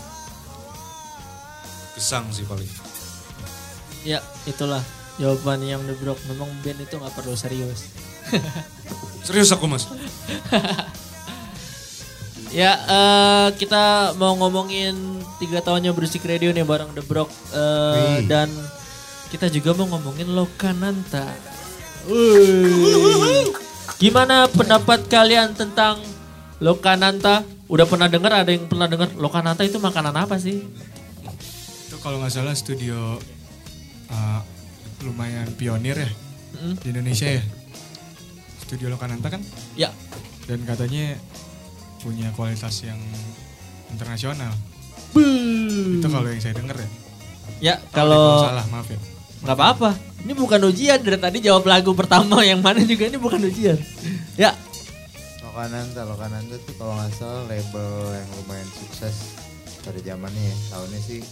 gesang 1.92 2.24
sih 2.30 2.42
paling. 2.42 2.68
Ya 4.02 4.18
itulah 4.44 4.80
jawaban 5.16 5.60
yang 5.60 5.84
The 5.84 5.94
Brok. 5.94 6.16
Memang 6.26 6.48
band 6.60 6.80
itu 6.80 6.94
nggak 6.94 7.12
perlu 7.12 7.36
serius. 7.36 7.92
Serius 9.26 9.50
aku 9.50 9.66
mas. 9.66 9.86
Ya, 12.54 12.72
eh, 12.78 13.48
kita 13.58 14.14
mau 14.16 14.32
ngomongin 14.32 14.94
tiga 15.36 15.60
tahunnya 15.60 15.92
bersih 15.92 16.22
radio 16.24 16.54
nih 16.54 16.64
bareng 16.64 16.94
The 16.94 17.04
Brok 17.04 17.28
Eh, 17.52 17.60
Wih. 17.60 18.30
dan 18.30 18.48
kita 19.28 19.50
juga 19.50 19.74
mau 19.74 19.84
ngomongin 19.90 20.30
Lokananta. 20.32 21.26
Wih. 22.08 23.50
Gimana 23.98 24.46
pendapat 24.48 25.04
kalian 25.04 25.52
tentang 25.52 26.00
Lokananta? 26.62 27.44
Udah 27.66 27.84
pernah 27.84 28.06
dengar? 28.06 28.32
Ada 28.36 28.50
yang 28.50 28.66
pernah 28.66 28.86
dengar 28.86 29.10
Lokananta 29.14 29.62
itu 29.62 29.76
makanan 29.76 30.14
apa 30.14 30.38
sih? 30.38 30.62
Itu 31.86 31.96
kalau 31.98 32.18
nggak 32.18 32.32
salah 32.32 32.54
studio 32.54 33.18
uh, 34.08 34.40
lumayan 35.02 35.50
pionir 35.54 35.98
ya 35.98 36.10
Mm. 36.56 36.72
di 36.80 36.88
Indonesia 36.88 37.28
ya. 37.28 37.44
Studio 38.64 38.88
Lokananta 38.88 39.28
kan 39.28 39.44
Ya, 39.76 39.92
dan 40.44 40.64
katanya 40.64 41.20
punya 42.00 42.32
kualitas 42.32 42.80
yang 42.80 42.96
internasional. 43.88 44.56
Itu 45.12 46.08
kalau 46.08 46.24
yang 46.26 46.40
saya 46.40 46.56
dengar 46.56 46.80
ya. 46.80 46.88
ya 47.60 47.74
Kalau 47.92 48.40
kalau 48.40 48.48
salah 48.48 48.64
maaf 48.72 48.88
ya. 48.88 48.96
nggak 49.44 49.52
apa-apa. 49.52 49.90
Ini 50.24 50.32
bukan 50.32 50.60
ujian 50.64 50.98
dari 50.98 51.20
tadi 51.20 51.38
jawab 51.38 51.68
lagu 51.68 51.92
pertama 51.92 52.40
yang 52.40 52.64
mana 52.64 52.80
juga 52.80 53.04
ini 53.04 53.20
bukan 53.20 53.42
ujian. 53.42 53.76
Ya, 54.34 54.56
Lokananta, 55.56 56.04
Lokananta 56.04 56.56
tuh 56.68 56.76
kalau 56.76 56.92
nggak 57.00 57.16
salah 57.16 57.48
label 57.48 58.12
yang 58.12 58.28
lumayan 58.44 58.68
sukses 58.76 59.40
pada 59.80 59.96
zamannya 60.04 60.52
ya. 60.52 60.56
Tahunnya 60.68 61.00
sih 61.00 61.24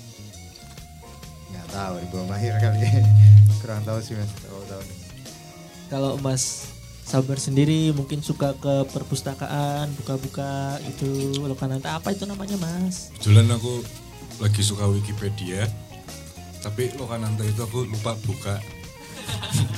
nggak 1.52 1.68
tahu 1.68 1.94
di 2.00 2.06
belum 2.08 2.26
lahir 2.32 2.56
kali 2.56 2.88
ya. 2.88 3.04
Kurang 3.60 3.84
tahu 3.84 4.00
sih 4.00 4.16
mas 4.16 4.32
kalau 4.40 4.64
tahun. 4.64 4.86
Kalau 5.92 6.12
Mas 6.24 6.72
Sabar 7.04 7.36
sendiri 7.36 7.92
mungkin 7.92 8.24
suka 8.24 8.56
ke 8.56 8.88
perpustakaan, 8.96 9.92
buka-buka 9.92 10.80
itu 10.88 11.44
Lokananta 11.44 12.00
apa 12.00 12.16
itu 12.16 12.24
namanya 12.24 12.56
Mas? 12.56 13.12
Kebetulan 13.20 13.52
aku 13.52 13.84
lagi 14.40 14.64
suka 14.64 14.88
Wikipedia, 14.88 15.68
tapi 16.64 16.88
Lokananta 16.96 17.44
itu 17.44 17.60
aku 17.60 17.84
lupa 17.84 18.16
buka. 18.24 18.56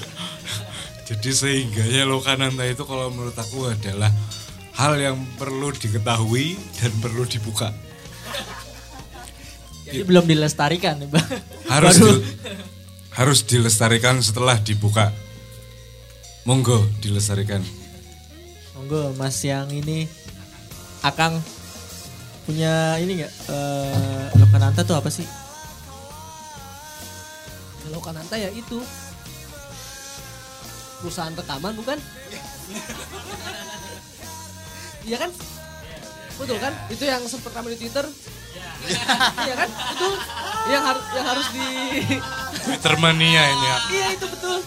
Jadi 1.10 1.34
sehingganya 1.34 2.06
Lokananta 2.06 2.62
itu 2.62 2.86
kalau 2.86 3.10
menurut 3.10 3.34
aku 3.34 3.74
adalah 3.74 4.14
hal 4.76 4.94
yang 4.96 5.16
perlu 5.36 5.72
diketahui 5.72 6.54
dan 6.76 6.92
perlu 7.00 7.24
dibuka. 7.24 7.72
Jadi 9.86 10.02
belum 10.02 10.26
dilestarikan 10.26 10.98
Bang. 11.06 11.24
Harus 11.70 11.96
Baru- 11.96 12.20
di- 12.20 12.24
harus 13.16 13.38
dilestarikan 13.42 14.20
setelah 14.20 14.58
dibuka. 14.58 15.14
Monggo 16.44 16.84
dilestarikan. 17.00 17.62
Monggo 18.76 19.16
Mas 19.16 19.40
yang 19.42 19.66
ini 19.68 20.06
Akang 21.02 21.40
punya 22.44 22.98
ini 22.98 23.18
nggak 23.18 23.32
eh, 23.48 24.26
Lokananta 24.36 24.82
tuh 24.82 24.94
apa 24.94 25.08
sih? 25.08 25.26
Kalau 27.82 28.02
Kananta 28.02 28.34
ya 28.34 28.50
itu 28.50 28.82
perusahaan 30.98 31.32
rekaman 31.32 31.74
bukan? 31.74 31.98
Iya 35.06 35.16
kan? 35.22 35.30
Betul 36.36 36.58
kan? 36.58 36.72
Itu 36.90 37.04
yang 37.06 37.22
sempat 37.30 37.54
ramai 37.54 37.78
di 37.78 37.86
Twitter. 37.86 38.04
Iya 39.46 39.54
kan? 39.54 39.70
Itu 39.70 40.08
yang 40.66 40.82
harus 40.82 41.04
yang 41.14 41.26
harus 41.26 41.46
di 41.54 41.68
Twittermania 42.66 43.42
ini 43.46 43.64
ya. 43.64 43.76
Iya 43.86 44.06
itu 44.18 44.26
betul. 44.26 44.58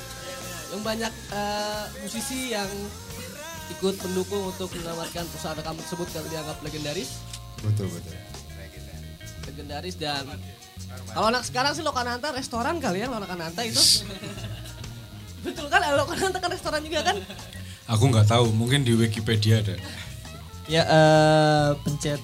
Yang 0.71 0.81
banyak 0.81 1.13
eh, 1.35 1.83
musisi 2.01 2.55
yang 2.55 2.69
ikut 3.69 3.95
mendukung 4.07 4.49
untuk 4.49 4.71
menamatkan 4.73 5.27
perusahaan 5.29 5.57
rekaman 5.59 5.83
tersebut 5.83 6.07
karena 6.09 6.27
dianggap 6.31 6.57
legendaris. 6.63 7.09
Betul 7.59 7.91
betul. 7.91 8.15
legendaris 9.49 9.97
dan 9.97 10.29
kalau 11.09 11.33
anak 11.33 11.41
sekarang 11.41 11.73
sih 11.73 11.81
Lokananta 11.81 12.29
restoran 12.29 12.77
kali 12.77 13.01
ya 13.01 13.09
Lokananta 13.09 13.65
itu 13.65 14.05
betul 15.41 15.65
kan 15.73 15.81
Lokananta 15.97 16.37
kan 16.37 16.53
restoran 16.53 16.85
juga 16.85 17.01
kan 17.01 17.17
Aku 17.89 18.05
nggak 18.05 18.29
tahu, 18.29 18.53
mungkin 18.53 18.85
di 18.85 18.93
Wikipedia 18.93 19.65
ada. 19.65 19.73
Ya 20.69 20.85
eh, 20.85 21.69
pencet 21.81 22.21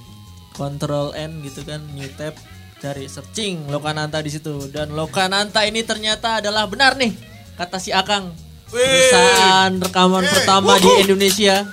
Control 0.56 1.12
N 1.18 1.44
gitu 1.44 1.66
kan 1.68 1.84
new 1.98 2.08
tab 2.16 2.38
cari 2.80 3.10
searching 3.10 3.68
Lokananta 3.68 4.22
di 4.22 4.30
situ. 4.32 4.70
Dan 4.70 4.94
Lokananta 4.94 5.66
ini 5.66 5.82
ternyata 5.82 6.40
adalah 6.40 6.70
benar 6.70 6.96
nih 6.96 7.12
kata 7.58 7.82
si 7.82 7.90
Akang. 7.92 8.32
Perusahaan 8.70 9.72
rekaman 9.72 10.26
pertama 10.26 10.78
di 10.78 10.90
Indonesia. 11.02 11.66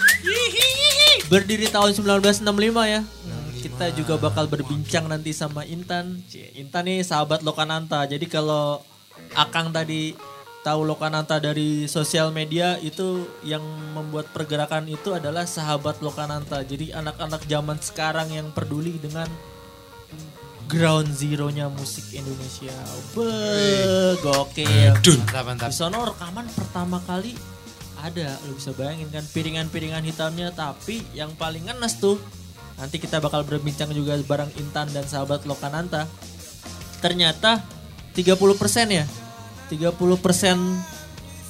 Berdiri 1.29 1.69
tahun 1.69 1.97
1965 1.97 2.45
ya. 2.89 3.01
Kita 3.63 3.87
juga 3.95 4.19
bakal 4.19 4.51
berbincang 4.51 5.07
nanti 5.07 5.31
sama 5.33 5.63
Intan. 5.65 6.21
Cie, 6.29 6.51
Intan 6.59 6.85
nih 6.85 7.07
sahabat 7.07 7.47
Lokananta. 7.47 8.05
Jadi 8.05 8.27
kalau 8.27 8.83
Akang 9.33 9.73
tadi 9.73 10.13
tahu 10.62 10.87
Lokananta 10.87 11.42
dari 11.42 11.90
sosial 11.90 12.31
media 12.31 12.79
itu 12.79 13.27
yang 13.42 13.62
membuat 13.92 14.31
pergerakan 14.31 14.87
itu 14.87 15.11
adalah 15.11 15.42
sahabat 15.42 15.98
Lokananta. 15.98 16.62
Jadi 16.62 16.94
anak-anak 16.94 17.42
zaman 17.51 17.79
sekarang 17.83 18.31
yang 18.31 18.48
peduli 18.55 18.96
dengan 19.03 19.27
ground 20.70 21.11
zero-nya 21.11 21.66
musik 21.68 22.14
Indonesia. 22.14 22.72
Be, 23.12 24.16
gokil. 24.22 24.94
Mantap, 25.03 25.44
mantap. 25.44 25.68
Di 25.68 25.77
sono 25.77 25.98
rekaman 26.07 26.46
pertama 26.55 27.03
kali 27.03 27.35
ada, 28.03 28.35
lu 28.51 28.59
bisa 28.59 28.75
bayangin 28.75 29.11
kan 29.14 29.22
piringan-piringan 29.22 30.03
hitamnya 30.03 30.51
tapi 30.51 31.07
yang 31.14 31.31
paling 31.38 31.70
ngenes 31.70 32.03
tuh 32.03 32.18
nanti 32.75 32.98
kita 32.98 33.22
bakal 33.22 33.46
berbincang 33.46 33.94
juga 33.94 34.18
bareng 34.18 34.51
Intan 34.59 34.90
dan 34.90 35.07
sahabat 35.07 35.46
Lokananta. 35.46 36.07
Ternyata 37.03 37.62
30% 38.14 38.22
ya. 38.90 39.05
30% 39.73 39.97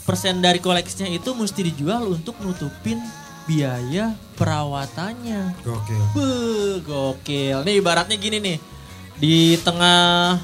persen 0.02 0.34
dari 0.38 0.58
koleksinya 0.58 1.10
itu 1.10 1.34
mesti 1.34 1.66
dijual 1.66 2.06
untuk 2.10 2.38
nutupin 2.42 2.98
biaya 3.46 4.14
perawatannya. 4.38 5.58
Gokil. 5.66 6.02
Beuh, 6.14 6.74
gokil. 6.82 7.66
Nih 7.66 7.82
ibaratnya 7.82 8.14
gini 8.14 8.38
nih. 8.38 8.58
Di 9.18 9.58
tengah 9.62 10.38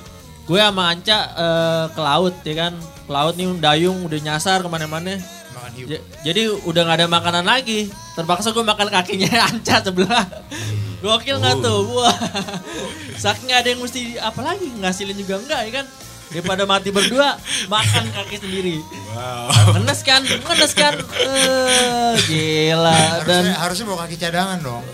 gue 0.46 0.58
sama 0.58 0.90
Anca 0.90 1.18
eh, 1.34 1.84
ke 1.94 2.00
laut 2.02 2.34
ya 2.42 2.54
kan. 2.66 2.72
Ke 3.06 3.10
laut 3.14 3.34
nih 3.38 3.46
dayung 3.58 4.02
udah 4.02 4.18
nyasar 4.18 4.62
ke 4.62 4.68
mana-mana. 4.70 5.18
Makan 5.54 5.70
hiu. 5.78 5.86
Ja- 5.86 6.04
jadi 6.26 6.50
udah 6.66 6.80
nggak 6.82 6.98
ada 7.02 7.06
makanan 7.06 7.44
lagi. 7.46 7.90
Terpaksa 8.18 8.50
gue 8.50 8.62
makan 8.66 8.90
kakinya 8.90 9.30
Anca 9.50 9.78
sebelah. 9.82 10.26
Gokil 10.98 11.38
nggak 11.38 11.62
tuh? 11.62 11.86
Wah. 11.94 12.14
Saking 13.22 13.50
ada 13.54 13.66
yang 13.70 13.82
mesti 13.82 14.18
apa 14.18 14.42
lagi 14.42 14.66
ngasilin 14.82 15.18
juga 15.18 15.38
enggak 15.38 15.60
ya 15.66 15.72
kan? 15.82 15.86
Daripada 16.28 16.62
mati 16.64 16.92
berdua, 16.92 17.40
makan 17.66 18.04
kaki 18.12 18.36
sendiri. 18.36 18.76
Wow. 19.16 19.80
Ngenes 19.80 20.00
kan? 20.04 20.20
Ngenes 20.20 20.72
kan? 20.76 20.94
Eh, 20.94 22.14
gila. 22.28 23.24
Dan 23.24 23.48
Harusnya, 23.48 23.56
harusnya 23.56 23.84
bawa 23.88 23.98
kaki 24.04 24.16
cadangan 24.20 24.58
dong. 24.60 24.84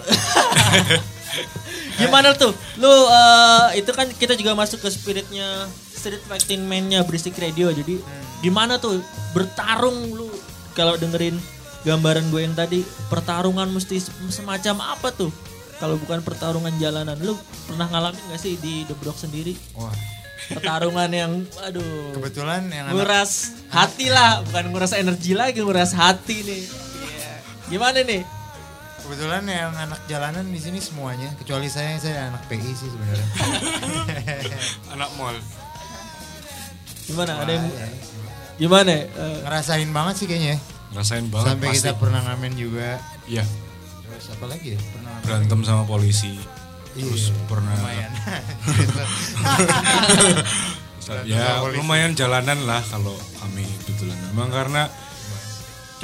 Gimana 1.94 2.35
tuh? 2.35 2.55
Lu 2.79 2.90
eh, 2.90 3.79
itu 3.79 3.90
kan 3.90 4.07
kita 4.11 4.35
juga 4.35 4.55
masuk 4.55 4.83
ke 4.83 4.88
spiritnya 4.90 5.66
Street 5.94 6.23
Fighting 6.27 6.66
Man-nya 6.66 7.03
Berisik 7.03 7.38
Radio. 7.38 7.70
Jadi 7.70 7.99
gimana 8.42 8.77
tuh 8.77 9.01
bertarung 9.33 10.12
lu 10.12 10.29
kalau 10.75 10.94
dengerin 10.94 11.38
gambaran 11.83 12.29
gue 12.29 12.40
yang 12.42 12.53
tadi 12.53 12.85
pertarungan 13.09 13.70
mesti 13.70 14.03
se- 14.03 14.14
semacam 14.31 14.94
apa 14.94 15.11
tuh? 15.11 15.31
Kalau 15.79 15.99
bukan 15.99 16.23
pertarungan 16.23 16.70
jalanan, 16.79 17.18
lu 17.18 17.35
pernah 17.66 17.90
ngalamin 17.90 18.23
gak 18.31 18.40
sih 18.40 18.55
di 18.62 18.87
The 18.87 18.94
Block 18.94 19.18
sendiri? 19.18 19.59
Wah. 19.75 19.90
Pertarungan 20.44 21.11
yang, 21.11 21.33
aduh, 21.62 22.12
Kebetulan 22.20 22.68
yang 22.68 22.90
anak 22.90 23.00
nguras 23.00 23.33
hati 23.72 24.12
lah, 24.12 24.44
bukan 24.44 24.64
nguras 24.70 24.92
energi 24.92 25.33
lagi, 25.33 25.64
nguras 25.64 25.96
hati 25.96 26.44
nih. 26.44 26.62
Iya. 26.64 27.33
Gimana 27.72 28.00
nih? 28.04 28.22
kebetulan 29.04 29.44
yang 29.44 29.68
anak 29.76 30.00
jalanan 30.09 30.48
di 30.48 30.57
sini 30.57 30.80
semuanya 30.80 31.28
kecuali 31.37 31.68
saya 31.68 31.92
saya 32.00 32.33
anak 32.33 32.48
PI 32.48 32.72
sih 32.72 32.88
sebenarnya. 32.88 33.28
Anak 34.96 35.12
mall. 35.20 35.37
Gimana? 37.04 37.37
Ada 37.44 37.52
yang 37.52 37.66
gimana? 38.57 38.92
Eh, 39.04 39.37
Ngerasain 39.44 39.92
banget 39.92 40.14
sih 40.16 40.26
kayaknya. 40.26 40.57
ya. 40.57 40.59
Ngerasain 40.96 41.26
banget 41.28 41.48
Sampai 41.52 41.68
pasti. 41.68 41.78
kita 41.85 41.92
pernah 42.00 42.20
ngamen 42.24 42.52
juga. 42.57 42.96
Iya, 43.28 43.44
Terus 44.09 44.26
apa 44.33 44.44
lagi 44.48 44.68
ya? 44.72 44.80
Pernah 44.80 45.14
berantem 45.20 45.61
sama 45.68 45.83
polisi. 45.85 46.33
Iya, 46.94 47.11
Terus 47.11 47.35
pernah 47.50 47.74
lumayan. 47.83 48.11
ya 51.28 51.61
lumayan 51.74 52.12
jalanan 52.16 52.59
lah 52.64 52.80
kalau 52.87 53.14
kami 53.42 53.66
kebetulan. 53.85 54.16
Memang 54.33 54.50
karena 54.50 54.83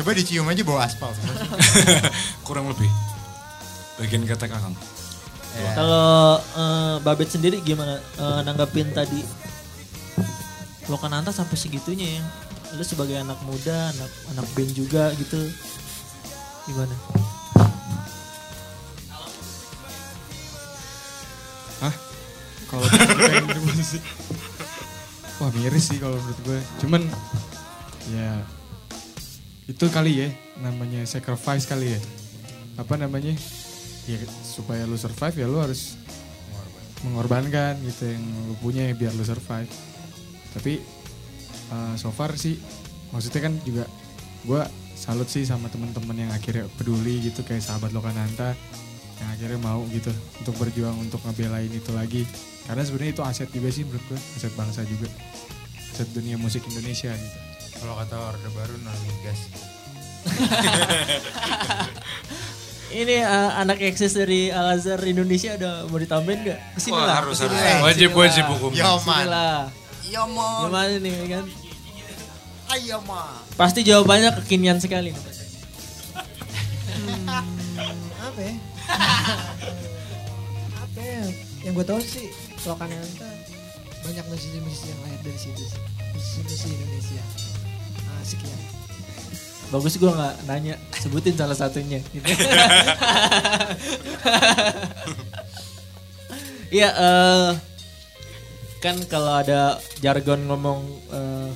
Coba 0.01 0.17
dicium 0.17 0.49
aja 0.49 0.65
bawa 0.65 0.89
aspal 0.89 1.13
kurang 2.47 2.73
lebih 2.73 2.89
bagian 4.01 4.25
kata 4.25 4.49
kakang. 4.49 4.73
Ya. 5.53 5.77
Kalau 5.77 6.41
eh, 6.41 6.97
Babet 7.05 7.29
sendiri 7.29 7.61
gimana 7.61 7.99
eh, 7.99 8.41
nanggapin 8.47 8.95
tadi 8.97 9.21
Lokananta 10.89 11.31
sampai 11.31 11.55
segitunya 11.59 12.17
ya. 12.17 12.25
Lu 12.79 12.83
sebagai 12.87 13.19
anak 13.19 13.39
muda, 13.45 13.93
anak 13.93 14.11
anak 14.33 14.47
band 14.57 14.73
juga 14.73 15.13
gitu. 15.21 15.39
Gimana? 16.65 16.95
Kalau 22.71 22.87
musik. 23.67 24.03
Wah 25.43 25.51
miris 25.57 25.91
sih 25.91 25.99
kalau 25.99 26.15
menurut 26.15 26.41
gue. 26.47 26.61
Cuman 26.87 27.03
ya 28.15 28.39
itu 29.67 29.87
kali 29.91 30.27
ya 30.27 30.29
namanya 30.63 31.03
sacrifice 31.03 31.67
kali 31.67 31.99
ya. 31.99 32.01
Apa 32.79 32.95
namanya? 32.95 33.35
Ya 34.07 34.17
supaya 34.47 34.87
lu 34.87 34.95
survive 34.95 35.35
ya 35.43 35.47
lu 35.51 35.59
harus 35.59 35.99
mengorbankan 37.03 37.81
gitu 37.83 38.15
yang 38.15 38.25
lu 38.47 38.55
punya 38.63 38.87
ya 38.87 38.95
biar 38.95 39.13
lu 39.19 39.27
survive. 39.27 39.71
Tapi 40.55 40.79
uh, 41.75 41.95
so 41.99 42.15
far 42.15 42.39
sih 42.39 42.55
maksudnya 43.11 43.51
kan 43.51 43.55
juga 43.67 43.85
gue 44.47 44.63
salut 44.95 45.27
sih 45.27 45.49
sama 45.49 45.73
teman-teman 45.73 46.29
yang 46.29 46.31
akhirnya 46.31 46.69
peduli 46.77 47.25
gitu 47.25 47.41
kayak 47.43 47.65
sahabat 47.65 47.91
Lokananta 47.97 48.53
yang 49.21 49.29
akhirnya 49.33 49.59
mau 49.61 49.81
gitu 49.93 50.13
untuk 50.41 50.55
berjuang 50.61 50.97
untuk 50.97 51.21
ngebelain 51.25 51.73
itu 51.73 51.91
lagi 51.93 52.23
karena 52.71 52.87
sebenarnya 52.87 53.19
itu 53.19 53.23
aset 53.27 53.51
juga 53.51 53.67
sih 53.75 53.83
menurut 53.83 54.05
gue 54.07 54.15
aset 54.39 54.55
bangsa 54.55 54.87
juga 54.87 55.11
aset 55.91 56.07
dunia 56.15 56.39
musik 56.39 56.63
Indonesia 56.71 57.11
gitu 57.11 57.39
Kalau 57.83 57.99
kata 57.99 58.15
orde 58.15 58.47
baru 58.53 58.77
non 58.85 58.93
gas. 59.25 59.41
Ini 63.01 63.25
eh, 63.25 63.51
anak 63.57 63.81
eksis 63.81 64.13
dari 64.13 64.53
Al 64.53 64.77
Azhar 64.77 65.01
Indonesia 65.03 65.57
ada 65.57 65.89
mau 65.89 65.97
ditambahin 65.97 66.45
gak? 66.45 66.61
Ke 66.77 66.81
sini 66.83 67.01
Wah, 67.01 67.09
lah. 67.09 67.25
harus, 67.25 67.41
harus. 67.41 67.57
Wajib, 67.57 68.13
wajib 68.13 68.45
hukum. 68.53 68.77
Yo 68.77 68.85
Ke 68.85 69.01
sini 69.01 69.09
man. 69.09 69.25
lah. 69.33 69.73
Yo 70.05 70.23
man. 70.29 70.69
Gimana 70.69 71.01
nih 71.01 71.15
ya 71.15 71.27
kan? 71.41 71.45
Ayo 72.77 73.01
man. 73.09 73.41
Pasti 73.57 73.81
jawabannya 73.81 74.37
kekinian 74.45 74.77
sekali. 74.77 75.11
apa 78.29 78.41
ya? 78.45 78.55
apa 80.85 81.01
ya? 81.01 81.23
Yang 81.65 81.73
gue 81.81 81.87
tahu 81.89 82.01
sih 82.05 82.29
Lokananta 82.69 83.31
banyak 84.01 84.25
musisi-musisi 84.33 84.87
yang 84.93 85.01
lahir 85.05 85.21
dari 85.25 85.39
situ 85.39 85.63
sih. 85.65 85.81
Musisi-musisi 86.17 86.69
Indonesia. 86.73 87.23
Asik 88.21 88.41
ya. 88.45 88.57
Bagus 89.71 89.95
gue 90.01 90.11
nggak 90.11 90.35
nanya, 90.51 90.75
sebutin 90.99 91.37
salah 91.37 91.57
satunya. 91.57 92.01
Gitu. 92.11 92.27
Iya, 96.71 96.87
eh, 96.95 97.51
kan 98.79 98.95
kalau 99.11 99.43
ada 99.43 99.83
jargon 99.99 100.47
ngomong 100.47 100.87
eh, 101.11 101.51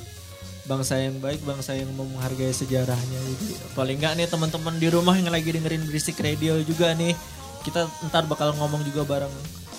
bangsa 0.67 0.99
yang 0.99 1.23
baik, 1.23 1.39
bangsa 1.47 1.79
yang 1.79 1.87
menghargai 1.95 2.51
sejarahnya. 2.51 3.19
Jadi 3.23 3.55
paling 3.79 4.03
nggak 4.03 4.15
nih 4.19 4.27
teman-teman 4.27 4.75
di 4.75 4.91
rumah 4.91 5.15
yang 5.15 5.31
lagi 5.31 5.55
dengerin 5.55 5.87
berisik 5.87 6.19
radio 6.19 6.59
juga 6.67 6.99
nih, 6.99 7.15
kita 7.63 7.87
ntar 8.11 8.27
bakal 8.27 8.59
ngomong 8.59 8.83
juga 8.83 9.07
bareng 9.07 9.31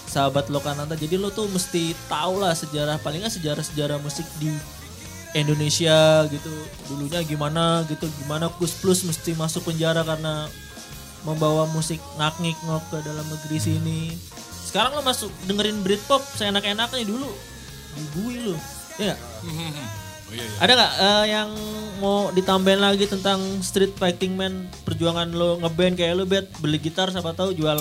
sahabat 0.08 0.48
Lokananta. 0.54 0.96
Jadi 0.98 1.18
lo 1.20 1.30
tuh 1.34 1.50
mesti 1.50 1.94
tahu 2.08 2.41
lah 2.41 2.54
sejarah, 2.54 3.02
paling 3.02 3.22
nggak 3.26 3.36
sejarah-sejarah 3.36 3.98
musik 4.02 4.26
di 4.39 4.54
Indonesia 5.36 6.24
gitu 6.32 6.54
dulunya 6.88 7.20
gimana 7.28 7.84
gitu 7.91 8.08
gimana 8.24 8.48
Kus 8.56 8.72
Plus 8.80 9.04
mesti 9.04 9.36
masuk 9.36 9.68
penjara 9.68 10.00
karena 10.08 10.48
membawa 11.28 11.68
musik 11.76 12.00
ngak 12.15 12.39
ngok 12.39 12.84
ke 12.88 12.98
dalam 13.04 13.28
negeri 13.28 13.60
sini 13.60 14.15
sekarang 14.63 14.96
lo 14.96 15.04
masuk 15.04 15.28
dengerin 15.44 15.84
Britpop 15.84 16.24
saya 16.24 16.56
enak-enaknya 16.56 17.04
dulu 17.04 17.28
dibui 18.00 18.39
lo 18.48 18.56
ya? 18.96 19.15
Oh 20.26 20.34
iya, 20.34 20.41
iya. 20.41 20.58
ada 20.58 20.72
nggak 20.74 20.94
eh, 20.98 21.26
yang 21.38 21.50
mau 22.02 22.34
ditambahin 22.34 22.82
lagi 22.82 23.06
tentang 23.06 23.62
Street 23.62 23.94
Fighting 23.94 24.34
Man 24.34 24.65
perjuangan 24.82 25.30
lo 25.30 25.62
ngeband 25.62 26.02
kayak 26.02 26.18
lo 26.18 26.26
bet 26.26 26.50
beli 26.58 26.82
gitar 26.82 27.13
siapa 27.13 27.38
tahu 27.38 27.54
jual 27.54 27.78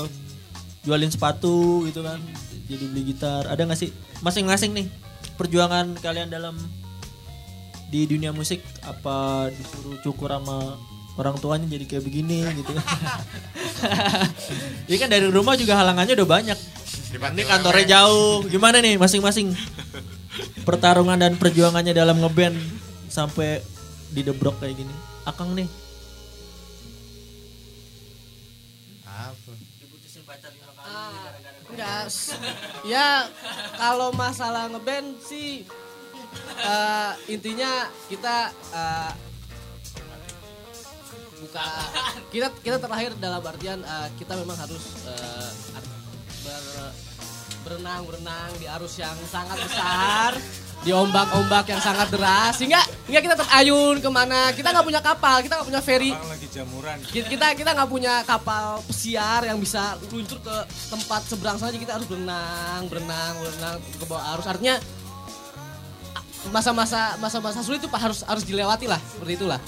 jualin 0.84 1.08
sepatu 1.08 1.88
gitu 1.88 2.04
kan 2.04 2.20
jadi 2.68 2.84
beli 2.88 3.02
gitar. 3.12 3.48
Ada 3.48 3.64
nggak 3.64 3.80
sih 3.80 3.90
masing-masing 4.20 4.72
nih 4.72 4.86
perjuangan 5.36 5.96
kalian 6.00 6.32
dalam 6.32 6.56
di 7.88 8.08
dunia 8.08 8.32
musik? 8.32 8.60
Apa 8.84 9.48
disuruh 9.52 10.00
cukur 10.04 10.32
sama 10.32 10.76
orang 11.16 11.36
tuanya 11.40 11.68
jadi 11.68 11.84
kayak 11.88 12.04
begini 12.04 12.44
gitu? 12.56 12.72
Ini 14.88 14.96
kan 15.00 15.08
dari 15.12 15.28
rumah 15.28 15.56
juga 15.56 15.80
halangannya 15.80 16.16
udah 16.16 16.28
banyak. 16.28 16.58
Ini 17.14 17.42
kantornya 17.46 17.86
jauh. 18.00 18.42
Gimana 18.48 18.82
nih 18.82 18.98
masing-masing? 18.98 19.54
Pertarungan 20.66 21.20
dan 21.20 21.38
perjuangannya 21.38 21.94
dalam 21.94 22.18
ngeband 22.18 22.58
sampai 23.06 23.62
di 24.10 24.26
debrok 24.26 24.58
kayak 24.58 24.82
gini. 24.82 24.94
Akang 25.24 25.54
nih 25.54 25.68
Ya 32.84 33.26
kalau 33.76 34.10
masalah 34.12 34.68
ngeband 34.68 35.18
sih 35.20 35.64
eh, 36.60 37.12
intinya 37.28 37.86
kita 38.06 38.36
eh, 38.52 39.12
buka 41.40 41.66
kita 42.32 42.48
kita 42.60 42.76
terakhir 42.80 43.10
dalam 43.18 43.42
artian 43.42 43.80
eh, 43.80 44.08
kita 44.16 44.32
memang 44.38 44.56
harus 44.56 44.84
ar- 45.06 45.92
ber- 46.44 46.94
berenang 47.64 48.04
berenang 48.04 48.50
di 48.60 48.66
arus 48.68 49.00
yang 49.00 49.16
sangat 49.24 49.56
besar 49.56 50.36
di 50.84 50.92
ombak-ombak 50.92 51.64
yang 51.72 51.80
sangat 51.80 52.12
deras 52.12 52.60
sehingga 52.60 52.76
hingga 53.08 53.20
kita 53.24 53.34
terayun 53.40 53.96
ke 54.04 54.10
mana. 54.12 54.52
Kita 54.52 54.68
nggak 54.68 54.84
punya 54.84 55.00
kapal 55.00 55.40
kita 55.40 55.56
nggak 55.56 55.68
punya 55.72 55.82
ferry. 55.82 56.12
Lagi 56.12 56.48
jamuran. 56.52 56.96
kita 57.08 57.46
kita 57.56 57.70
nggak 57.72 57.88
punya 57.88 58.20
kapal 58.28 58.84
pesiar 58.84 59.48
yang 59.48 59.56
bisa 59.56 59.96
luncur 60.12 60.38
ke 60.44 60.56
tempat 60.92 61.24
seberang 61.24 61.56
sana 61.56 61.72
jadi 61.72 61.82
kita 61.88 61.92
harus 61.96 62.06
berenang 62.06 62.84
berenang 62.92 63.32
berenang 63.40 63.74
ke 63.80 64.04
bawah 64.04 64.36
arus. 64.36 64.44
Artinya 64.44 64.76
masa-masa 66.52 67.16
masa-masa 67.16 67.64
sulit 67.64 67.80
itu 67.80 67.88
pak 67.88 68.04
harus 68.04 68.20
harus 68.28 68.44
dilewati 68.44 68.84
lah. 68.84 69.00
Seperti 69.00 69.40
itulah. 69.40 69.60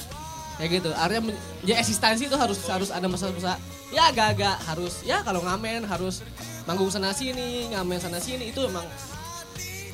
Kayak 0.60 0.84
gitu. 0.84 0.90
Artinya 0.92 1.32
ya 1.64 1.80
eksistensi 1.80 2.28
itu 2.28 2.36
harus 2.36 2.60
harus 2.68 2.92
ada 2.92 3.08
masa-masa. 3.08 3.56
Ya 3.88 4.12
agak-agak 4.12 4.60
harus 4.68 5.00
ya 5.00 5.24
kalau 5.24 5.40
ngamen 5.40 5.88
harus 5.88 6.20
manggung 6.68 6.92
sana 6.92 7.14
sini 7.16 7.72
ngamen 7.72 8.02
sana 8.02 8.18
sini 8.20 8.50
itu 8.50 8.58
emang 8.66 8.84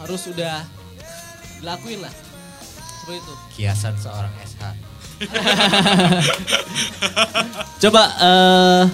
harus 0.00 0.20
sudah 0.24 0.64
dilakuin 1.62 2.02
lah 2.02 2.10
seperti 3.02 3.18
itu 3.18 3.34
Kiasan 3.58 3.94
seorang 3.98 4.30
SH. 4.46 4.62
Coba 7.82 8.02
eh 8.18 8.84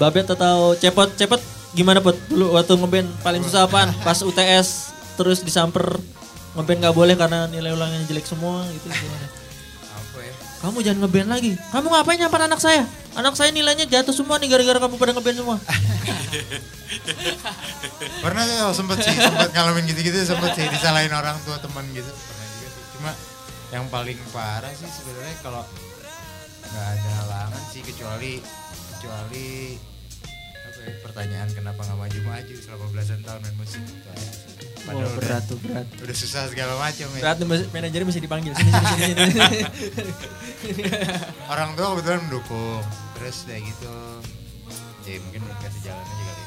Babet 0.00 0.26
atau 0.26 0.74
Cepot, 0.76 1.08
Cepot 1.14 1.40
gimana 1.76 2.00
Pot? 2.00 2.16
Dulu 2.28 2.56
waktu 2.56 2.74
ngeband 2.76 3.08
paling 3.20 3.42
susah 3.44 3.68
apaan? 3.68 3.92
Pas 4.04 4.18
UTS 4.20 4.92
terus 5.20 5.44
disamper 5.44 6.00
ngeband 6.56 6.78
nggak 6.84 6.96
boleh 6.96 7.14
karena 7.16 7.48
nilai 7.48 7.72
ulangnya 7.72 8.04
jelek 8.08 8.24
semua 8.24 8.64
gitu 8.72 8.88
gimana? 8.88 9.26
Apa 9.92 10.18
ya? 10.20 10.32
Kamu 10.64 10.78
jangan 10.80 10.98
ngeband 11.06 11.28
lagi. 11.28 11.52
Kamu 11.72 11.86
ngapain 11.92 12.18
nyampar 12.20 12.42
anak 12.48 12.60
saya? 12.60 12.84
Anak 13.12 13.36
saya 13.36 13.52
nilainya 13.52 13.84
jatuh 13.84 14.16
semua 14.16 14.40
nih 14.40 14.48
gara-gara 14.48 14.80
kamu 14.80 14.96
pada 14.96 15.12
ngeband 15.12 15.36
semua. 15.36 15.56
Pernah 18.24 18.42
sih 18.48 18.56
oh, 18.64 18.72
sempet 18.72 19.04
sih, 19.04 19.12
sempet 19.12 19.52
ngalamin 19.52 19.84
gitu-gitu 19.84 20.16
sempet 20.24 20.56
sih 20.56 20.64
disalahin 20.72 21.12
orang 21.12 21.36
tua 21.44 21.60
teman 21.60 21.84
gitu. 21.92 22.08
Pernah 22.08 22.46
juga 22.56 22.68
sih. 22.72 22.84
Cuma 22.96 23.12
yang 23.72 23.84
paling 23.92 24.16
parah 24.32 24.72
sih 24.72 24.88
sebenarnya 24.88 25.36
kalau 25.44 25.60
nggak 26.72 26.86
ada 26.88 27.10
halangan 27.20 27.62
sih 27.68 27.84
kecuali 27.84 28.40
kecuali 28.96 29.76
ya, 30.82 30.92
pertanyaan 31.02 31.48
kenapa 31.54 31.80
nggak 31.86 31.98
maju-maju 31.98 32.54
selama 32.58 32.84
belasan 32.90 33.20
tahun 33.22 33.40
main 33.42 33.56
musik 33.56 33.82
itu 33.82 34.08
aja 34.10 34.26
sih. 34.26 34.42
Padahal 34.82 35.06
Wah, 35.06 35.14
berat 35.14 35.30
udah, 35.30 35.40
tuh 35.46 35.58
berat. 35.62 35.86
udah 36.02 36.16
susah 36.18 36.42
segala 36.50 36.74
macam 36.74 37.06
ya. 37.14 37.20
Berat 37.22 37.38
manajernya 37.70 38.06
mesti 38.10 38.22
dipanggil 38.22 38.52
sini 38.58 38.70
sini 38.74 39.02
sini. 39.06 39.24
sini. 40.58 40.82
Orang 41.52 41.78
tua 41.78 41.94
kebetulan 41.94 42.20
mendukung. 42.26 42.82
Terus 43.14 43.36
kayak 43.46 43.62
gitu. 43.62 43.94
Ya 45.06 45.18
mungkin 45.22 45.40
belum 45.46 45.58
kasih 45.62 45.80
jalan 45.86 46.02
aja 46.02 46.24
kali. 46.26 46.44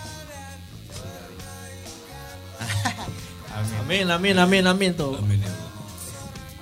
Amin. 3.55 3.75
Amin 3.87 4.05
amin 4.11 4.35
amin 4.35 4.63
amin 4.67 4.91
tuh. 4.99 5.15
Amin 5.15 5.39
ya. 5.39 5.51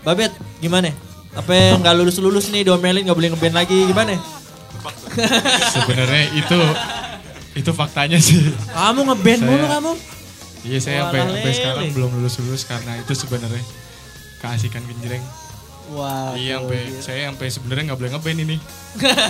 Babet 0.05 0.29
gimana? 0.61 0.93
Apa 1.33 1.57
yang 1.57 1.81
nggak 1.81 1.95
lulus 1.97 2.21
lulus 2.21 2.53
nih 2.53 2.69
diomelin 2.69 3.09
nggak 3.09 3.17
boleh 3.17 3.29
ngeband 3.33 3.55
lagi 3.57 3.89
gimana? 3.89 4.13
Sebenarnya 5.73 6.23
itu 6.37 6.59
itu 7.53 7.71
faktanya 7.73 8.17
sih. 8.17 8.53
Kamu 8.73 9.05
ngeband 9.05 9.41
mulu 9.45 9.65
kamu? 9.69 9.93
Iya 10.63 10.79
saya 10.79 10.97
sampai 11.05 11.19
sampai 11.27 11.51
sekarang 11.53 11.85
belum 11.91 12.09
lulus 12.17 12.39
lulus 12.39 12.63
karena 12.63 12.95
itu 12.97 13.13
sebenarnya 13.13 13.63
keasikan 14.39 14.81
genjreng. 14.87 15.23
Wah. 15.93 16.31
iya 16.39 16.63
sampai 16.63 16.81
saya 17.03 17.21
sampai 17.27 17.47
sebenarnya 17.51 17.83
nggak 17.91 17.99
boleh 17.99 18.11
ngeband 18.15 18.39
ini. 18.47 18.57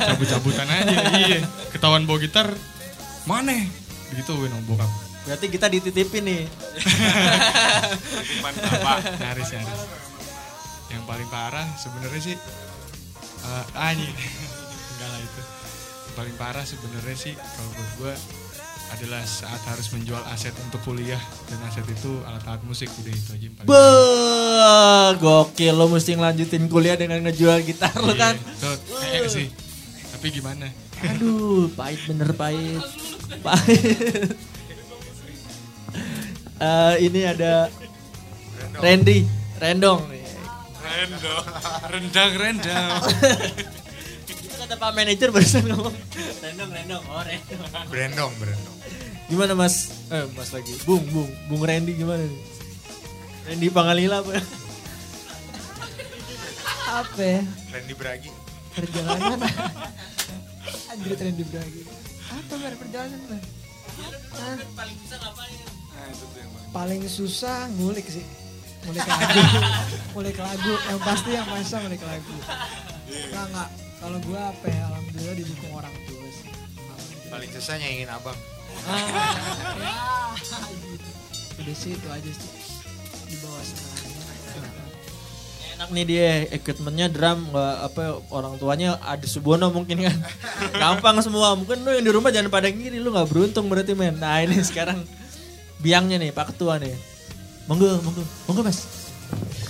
Cabut-cabutan 0.08 0.68
aja. 0.70 0.96
iya. 1.26 1.40
Ketahuan 1.74 2.06
bawa 2.06 2.22
gitar 2.22 2.48
mana? 3.26 3.58
Begitu 4.14 4.32
dong 4.32 4.64
bokap. 4.70 4.88
Berarti 5.24 5.46
kita 5.50 5.68
dititipin 5.72 6.24
nih. 6.24 6.42
Apa? 8.44 8.94
Nyaris 9.24 9.50
nyaris. 9.52 9.82
Yang 10.94 11.04
paling 11.10 11.28
parah 11.34 11.68
sebenarnya 11.82 12.22
sih 12.22 12.38
eh 13.44 13.66
ah 13.76 13.92
paling 16.14 16.36
parah 16.38 16.66
sebenarnya 16.66 17.18
sih 17.18 17.34
kalau 17.34 17.70
buat 17.74 17.92
gue 18.00 18.14
adalah 18.94 19.26
saat 19.26 19.58
harus 19.66 19.90
menjual 19.90 20.22
aset 20.30 20.54
untuk 20.62 20.78
kuliah 20.86 21.18
dan 21.50 21.58
aset 21.66 21.82
itu 21.90 22.22
alat-alat 22.30 22.62
musik 22.62 22.94
udah 22.94 23.14
itu 23.14 23.30
aja 23.34 23.46
yang 23.50 23.56
paling 23.58 23.68
Beuh, 23.68 25.10
gokil 25.18 25.74
lo 25.74 25.90
mesti 25.90 26.14
ngelanjutin 26.14 26.70
kuliah 26.70 26.94
dengan 26.94 27.26
ngejual 27.26 27.66
gitar 27.66 27.90
lo 27.98 28.14
kan. 28.14 28.38
Itu 28.38 28.70
kayak 28.94 29.30
sih. 29.34 29.50
Tapi 30.14 30.28
gimana? 30.30 30.70
Aduh, 31.10 31.74
pahit 31.74 32.06
bener 32.06 32.32
pahit. 32.38 32.84
Pahit. 33.42 34.34
Eh, 36.64 36.96
ini 37.12 37.28
ada 37.28 37.68
Randy, 38.80 39.28
Rendong. 39.60 40.00
Rendang, 40.80 41.44
rendang, 41.92 42.32
rendang. 42.40 43.02
Kata 44.74 44.90
Pak 44.90 44.98
Manajer 44.98 45.30
barusan 45.30 45.70
ngomong. 45.70 45.94
Rendong, 46.42 46.72
Rendong, 46.74 47.06
oh 47.06 47.22
Rendong. 47.22 47.62
Brandong, 47.94 48.34
brandong. 48.42 48.78
Gimana 49.30 49.54
Mas? 49.54 49.94
Eh, 50.10 50.26
Mas 50.34 50.50
lagi. 50.50 50.74
Bung, 50.82 51.06
Bung, 51.14 51.30
Bung 51.46 51.62
Randy 51.62 51.94
gimana 51.94 52.26
nih? 52.26 52.42
Randy 53.54 53.70
Pangalila 53.70 54.26
apa? 54.26 54.34
Apa 56.90 57.22
ya? 57.22 57.46
Randy 57.70 57.94
Bragi. 57.94 58.34
Perjalanan. 58.74 59.46
Anjir 60.90 61.22
Randy 61.22 61.46
Bragi. 61.54 61.82
Apa 62.34 62.54
Bar 62.58 62.74
perjalanan 62.74 63.22
Bar? 63.30 63.46
Hah? 64.42 64.58
Paling 66.74 67.06
susah 67.06 67.70
ngulik 67.78 68.10
sih. 68.10 68.26
Ngulik 68.90 69.06
lagu. 69.06 69.38
ngulik 70.18 70.38
lagu. 70.42 70.74
Yang 70.90 71.02
pasti 71.06 71.30
yang 71.30 71.46
masa 71.46 71.78
ngulik 71.78 72.02
lagu. 72.02 72.34
Enggak 73.14 73.46
enggak. 73.54 73.83
Kalau 74.04 74.20
gua 74.28 74.52
apa 74.52 74.68
ya? 74.68 74.82
Alhamdulillah 74.92 75.36
didukung 75.40 75.72
orang 75.80 75.96
tua 76.04 76.28
sih. 76.28 76.52
Alhamdulillah. 76.52 77.32
Paling 77.32 77.50
susah 77.56 77.76
nyanyiin 77.80 78.12
abang. 78.12 78.40
Ah, 78.84 79.00
ya. 79.80 80.60
Udah 81.64 81.76
sih 81.80 81.96
itu 81.96 82.08
aja 82.12 82.32
sih. 82.36 82.52
Di 83.32 83.36
bawah 83.40 83.64
segalanya. 83.64 84.04
Enak 85.74 85.90
nih 85.96 86.06
dia 86.06 86.28
equipmentnya 86.52 87.08
drum 87.08 87.48
nggak 87.56 87.76
apa 87.80 88.04
orang 88.30 88.60
tuanya 88.60 89.00
ada 89.00 89.24
Subono 89.24 89.72
mungkin 89.72 90.04
kan 90.04 90.18
gampang 90.84 91.24
semua 91.24 91.56
mungkin 91.56 91.82
lu 91.82 91.96
yang 91.96 92.06
di 92.06 92.14
rumah 92.14 92.30
jangan 92.30 92.52
pada 92.54 92.70
ngiri 92.70 93.02
lu 93.02 93.10
nggak 93.10 93.26
beruntung 93.26 93.72
berarti 93.74 93.98
men 93.98 94.22
nah 94.22 94.38
ini 94.38 94.62
sekarang 94.62 95.02
biangnya 95.82 96.22
nih 96.22 96.30
Pak 96.30 96.54
Ketua 96.54 96.78
nih 96.78 96.94
monggo 97.66 97.90
monggo 98.06 98.22
monggo 98.46 98.62
mas 98.62 98.86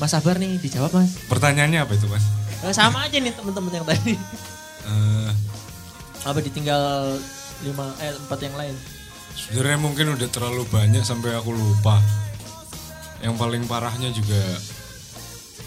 Mas 0.04 0.12
sabar 0.12 0.36
nih 0.36 0.60
dijawab 0.60 0.92
mas. 1.00 1.16
Pertanyaannya 1.32 1.80
apa 1.80 1.96
itu 1.96 2.12
mas? 2.12 2.28
Eh, 2.60 2.76
sama 2.76 3.08
aja 3.08 3.16
nih 3.24 3.32
temen-temen 3.32 3.72
yang 3.72 3.88
tadi. 3.88 4.20
Eh, 4.84 5.32
apa 6.28 6.44
ditinggal 6.44 7.16
lima 7.63 7.88
eh 8.04 8.12
empat 8.12 8.39
yang 8.44 8.52
lain? 8.60 8.76
Sebenarnya 9.32 9.80
mungkin 9.80 10.06
udah 10.20 10.28
terlalu 10.28 10.68
banyak 10.68 11.08
sampai 11.08 11.32
aku 11.39 11.56
lupa. 11.56 12.04
Yang 13.24 13.36
paling 13.39 13.63
parahnya 13.63 14.12
juga 14.12 14.44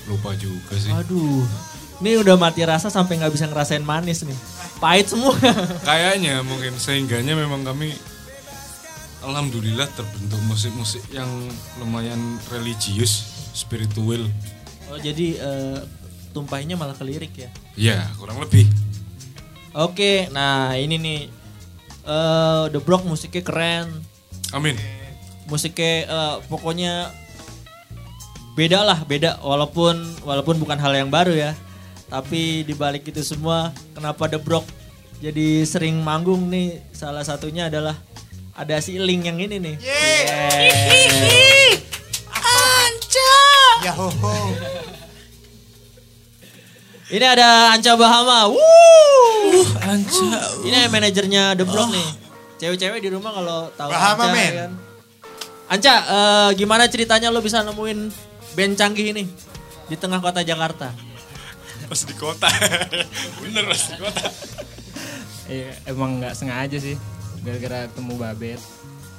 lupa 0.04 0.36
juga 0.36 0.76
sih. 0.76 0.92
aduh. 0.92 1.48
Ini 2.04 2.20
udah 2.20 2.36
mati 2.36 2.60
rasa 2.60 2.92
sampai 2.92 3.16
nggak 3.16 3.32
bisa 3.32 3.48
ngerasain 3.48 3.80
manis 3.80 4.20
nih. 4.20 4.36
Pahit 4.76 5.08
semua. 5.08 5.32
Kayaknya 5.88 6.44
mungkin 6.44 6.76
sehingganya 6.76 7.40
memang 7.40 7.64
kami 7.64 7.96
alhamdulillah 9.24 9.88
terbentuk 9.96 10.44
musik-musik 10.44 11.00
yang 11.08 11.28
lumayan 11.80 12.36
religius, 12.52 13.35
spiritual. 13.56 14.28
oh 14.92 14.98
jadi 15.00 15.40
eh, 15.40 15.78
tumpahnya 16.36 16.76
malah 16.76 16.92
ke 16.92 17.04
lirik 17.08 17.32
ya 17.34 17.48
Ya, 17.76 18.08
kurang 18.16 18.40
lebih. 18.40 18.64
Oke, 19.76 20.32
nah 20.32 20.72
ini 20.72 20.96
nih 20.96 21.20
eh 22.08 22.64
The 22.72 22.80
Block 22.80 23.04
musiknya 23.04 23.44
keren, 23.44 24.00
Amin. 24.56 24.80
musiknya 25.44 26.08
eh, 26.08 26.36
pokoknya 26.48 27.12
beda 28.56 28.80
lah, 28.80 29.04
beda 29.04 29.36
walaupun 29.44 30.00
walaupun 30.24 30.56
bukan 30.56 30.80
hal 30.80 30.96
yang 30.96 31.12
baru 31.12 31.36
ya. 31.36 31.52
Tapi 32.08 32.64
di 32.64 32.72
balik 32.72 33.04
itu 33.12 33.20
semua, 33.20 33.76
kenapa 33.92 34.24
The 34.24 34.40
Block 34.40 34.64
jadi 35.20 35.68
sering 35.68 36.00
manggung 36.00 36.48
nih? 36.48 36.80
Salah 36.96 37.20
satunya 37.28 37.68
adalah 37.68 38.00
ada 38.56 38.80
si 38.80 38.96
Ling 38.96 39.28
yang 39.28 39.36
ini 39.36 39.60
nih. 39.60 39.76
Yeah. 39.84 40.20
Ya 40.24 41.95
ho 43.94 44.08
ho. 44.10 44.34
Ini 47.06 47.22
ada 47.22 47.70
Anca 47.70 47.94
Bahama. 47.94 48.50
Wuh, 48.50 49.66
Anca. 49.78 50.38
Ini 50.66 50.90
manajernya 50.90 51.54
The 51.54 51.62
Block 51.62 51.94
nih. 51.94 52.08
Cewek-cewek 52.56 52.98
di 52.98 53.10
rumah 53.14 53.30
kalau 53.30 53.70
tahu 53.78 53.90
Bahama, 53.94 54.26
Anca, 54.26 54.34
men. 54.34 54.42
ya 54.42 54.54
kan. 54.66 54.72
Anca, 55.66 55.94
eh, 55.94 56.50
gimana 56.58 56.90
ceritanya 56.90 57.30
lo 57.30 57.38
bisa 57.38 57.62
nemuin 57.62 58.10
band 58.58 58.74
canggih 58.74 59.14
ini 59.14 59.24
di 59.86 59.94
tengah 59.94 60.18
kota 60.18 60.42
Jakarta. 60.42 60.90
Pas 61.86 62.02
di 62.02 62.14
kota. 62.18 62.50
Bener 63.42 63.62
pas 63.70 63.82
di 63.86 63.94
kota. 64.02 64.26
Iya, 65.46 65.70
emang 65.86 66.18
nggak 66.18 66.34
sengaja 66.34 66.78
sih. 66.82 66.98
Gara-gara 67.46 67.86
ketemu 67.86 68.14
Babet. 68.18 68.60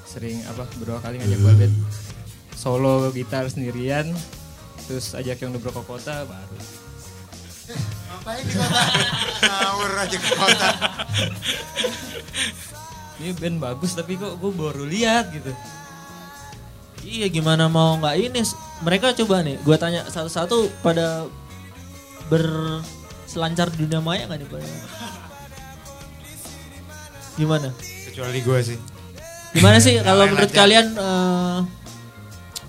Sering 0.03 0.43
apa 0.51 0.67
beberapa 0.75 0.99
kali 0.99 1.23
ngajak 1.23 1.39
Babet 1.39 1.71
solo 2.57 3.13
gitar 3.13 3.45
sendirian. 3.47 4.09
Terus 4.87 5.11
ajak 5.13 5.37
yang 5.43 5.51
udah 5.51 5.73
ke 5.75 5.83
kota 5.83 6.23
baru. 6.23 6.57
Ngapain 8.07 8.43
di 8.47 8.53
kota? 8.55 8.81
Ngawur 9.43 9.91
aja 9.99 10.17
ke 10.17 10.31
kota. 10.31 10.69
Ini 13.17 13.29
band 13.35 13.57
bagus 13.59 13.91
tapi 13.97 14.15
kok 14.15 14.39
gue 14.39 14.51
baru 14.55 14.87
lihat 14.87 15.35
gitu. 15.35 15.51
Iya 17.03 17.27
gimana 17.27 17.67
mau 17.67 17.99
nggak 17.99 18.15
ini? 18.19 18.41
Mereka 18.83 19.15
coba 19.23 19.41
nih, 19.41 19.57
gue 19.63 19.75
tanya 19.79 20.05
satu-satu 20.07 20.69
pada 20.85 21.25
berselancar 22.29 23.73
di 23.73 23.87
dunia 23.87 23.99
maya 24.03 24.27
nggak 24.27 24.39
nih 24.43 24.49
pada? 24.51 24.67
Gimana? 27.37 27.69
Kecuali 28.11 28.39
gue 28.41 28.59
sih. 28.63 28.77
Gimana 29.55 29.77
sih 29.81 29.97
kalau 30.03 30.29
menurut 30.29 30.51
aja. 30.51 30.57
kalian 30.57 30.85
eh, 30.93 31.59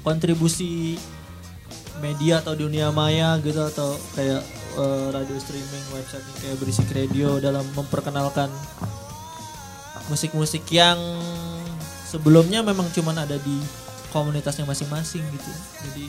kontribusi 0.00 0.96
media 1.98 2.40
atau 2.42 2.54
dunia 2.54 2.90
maya 2.94 3.38
gitu 3.42 3.60
atau 3.62 3.94
kayak 4.14 4.42
eh, 4.78 5.06
radio 5.12 5.36
streaming, 5.38 5.84
website 5.94 6.24
yang 6.24 6.38
kayak 6.42 6.56
berisik 6.62 6.88
radio 6.94 7.28
dalam 7.42 7.64
memperkenalkan 7.74 8.50
musik-musik 10.08 10.64
yang 10.72 10.96
sebelumnya 12.08 12.64
memang 12.64 12.88
cuman 12.94 13.28
ada 13.28 13.36
di 13.36 13.56
komunitasnya 14.08 14.64
masing-masing 14.64 15.20
gitu. 15.20 15.52
Jadi 15.84 16.06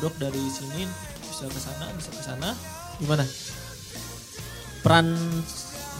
dok 0.00 0.14
dari 0.16 0.40
sini 0.48 0.88
bisa 1.28 1.44
ke 1.48 1.60
sana, 1.60 1.86
bisa 1.96 2.10
ke 2.12 2.22
sana. 2.24 2.50
Gimana? 2.96 3.24
Peran 4.80 5.12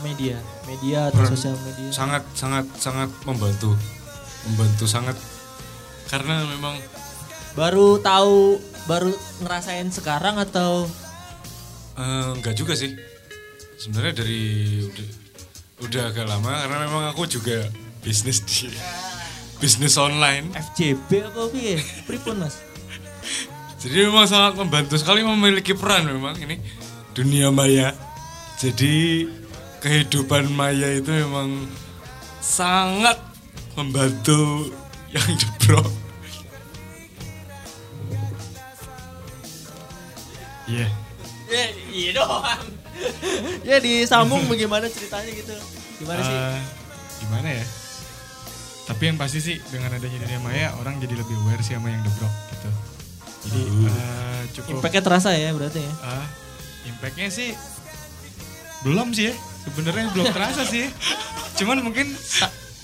media, 0.01 0.41
media 0.65 1.13
atau 1.13 1.21
Peran 1.21 1.33
sosial 1.37 1.57
media. 1.69 1.93
Sangat 1.93 2.25
sangat 2.33 2.65
sangat 2.81 3.11
membantu. 3.29 3.77
Membantu 4.49 4.89
sangat 4.89 5.17
karena 6.09 6.49
memang 6.49 6.81
Baru 7.59 7.99
tahu, 7.99 8.63
baru 8.89 9.13
ngerasain 9.45 9.89
sekarang 9.93 10.39
atau 10.41 10.89
eh, 11.99 12.29
enggak 12.37 12.55
juga 12.57 12.77
sih. 12.77 12.97
Sebenarnya 13.81 14.25
dari 14.25 14.43
udah, 14.85 15.09
udah 15.89 16.03
agak 16.13 16.27
lama 16.29 16.53
karena 16.53 16.77
memang 16.85 17.05
aku 17.13 17.25
juga 17.25 17.65
bisnis 18.05 18.45
di 18.45 18.69
bisnis 19.61 19.97
online. 20.01 20.53
FJB 20.53 21.11
apa 21.33 21.43
piye? 21.53 21.77
Pripun 22.09 22.41
Mas? 22.41 22.61
Jadi 23.81 24.09
memang 24.09 24.29
sangat 24.29 24.61
membantu 24.61 25.01
sekali 25.01 25.25
memiliki 25.25 25.73
peran 25.73 26.09
memang 26.09 26.37
ini 26.41 26.61
dunia 27.17 27.49
maya. 27.49 27.97
Jadi 28.61 29.25
kehidupan 29.81 30.53
maya 30.53 30.93
itu 30.93 31.09
memang 31.09 31.65
sangat 32.41 33.17
membantu 33.77 34.69
yang 35.15 35.29
jebrok. 35.37 35.89
Iya. 40.71 40.87
Ya, 41.51 41.65
iya 41.91 42.11
doang. 42.15 42.65
ya 43.69 43.77
disambung 43.83 44.47
bagaimana 44.47 44.87
ceritanya 44.87 45.31
gitu. 45.35 45.55
Gimana 45.99 46.21
sih? 46.23 46.37
Eh, 46.37 46.61
gimana 47.27 47.49
ya? 47.51 47.65
Tapi 48.87 49.03
yang 49.07 49.19
pasti 49.19 49.39
sih 49.39 49.57
dengan 49.71 49.95
adanya 49.95 50.19
dunia 50.19 50.41
maya 50.43 50.75
orang 50.79 50.99
jadi 50.99 51.15
lebih 51.19 51.35
aware 51.47 51.63
sih 51.63 51.75
sama 51.75 51.91
yang 51.91 52.03
debrok 52.03 52.35
gitu. 52.55 52.71
Jadi 53.47 53.61
eh, 53.87 54.43
cukup 54.55 54.71
Impactnya 54.79 55.03
terasa 55.03 55.31
ya 55.35 55.51
berarti 55.55 55.81
ya. 55.83 55.93
Ah, 56.03 56.27
impactnya 56.87 57.29
sih 57.31 57.51
belum 58.87 59.15
sih 59.15 59.31
ya. 59.31 59.35
Sebenarnya 59.67 60.11
belum 60.15 60.27
terasa 60.37 60.63
sih. 60.67 60.87
Cuman 61.59 61.83
mungkin 61.83 62.15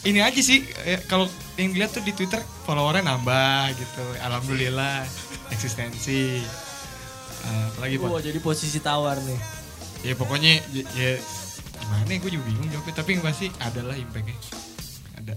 ini 0.06 0.22
aja 0.22 0.40
sih 0.42 0.62
eh, 0.86 1.02
kalau 1.06 1.26
yang 1.58 1.74
dilihat 1.74 1.90
tuh 1.94 2.04
di 2.06 2.14
Twitter 2.14 2.38
followernya 2.66 3.02
nambah 3.14 3.74
gitu. 3.74 4.04
Alhamdulillah 4.22 5.06
eksistensi. 5.50 6.42
Ah, 7.46 7.70
apalagi? 7.70 7.94
Wah, 8.02 8.18
jadi 8.18 8.38
posisi 8.42 8.82
tawar 8.82 9.16
nih. 9.22 9.40
Ya 10.02 10.12
pokoknya 10.18 10.60
ya, 10.74 10.82
ya 10.94 11.10
gimana 11.78 12.10
ya 12.10 12.18
gue 12.18 12.30
juga 12.34 12.44
bingung 12.50 12.68
jawabnya. 12.68 12.94
Tapi 12.98 13.08
yang 13.14 13.22
pasti 13.22 13.46
adalah 13.62 13.94
impactnya. 13.94 14.36
Ada. 15.22 15.34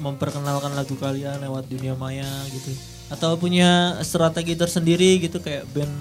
Memperkenalkan 0.00 0.72
lagu 0.72 0.94
kalian 0.96 1.42
lewat 1.42 1.68
dunia 1.68 1.98
maya 1.98 2.28
gitu. 2.48 2.72
Atau 3.10 3.34
punya 3.36 3.98
strategi 4.06 4.54
tersendiri 4.54 5.18
gitu 5.18 5.42
kayak 5.42 5.66
band 5.74 5.92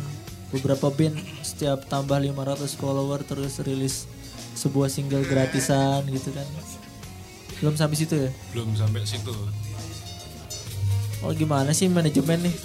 beberapa 0.54 0.90
band 0.90 1.18
setiap 1.42 1.86
tambah 1.90 2.18
500 2.18 2.66
follower 2.78 3.22
terus 3.26 3.62
rilis 3.62 4.06
sebuah 4.54 4.90
single 4.90 5.26
gratisan 5.26 6.06
gitu 6.10 6.30
kan. 6.32 6.46
Belum 7.60 7.76
sampai 7.76 7.98
situ 7.98 8.16
ya? 8.16 8.32
Belum 8.56 8.72
sampai 8.78 9.04
situ. 9.04 9.34
Oh 11.20 11.36
gimana 11.36 11.76
sih 11.76 11.92
manajemen 11.92 12.48
nih? 12.48 12.56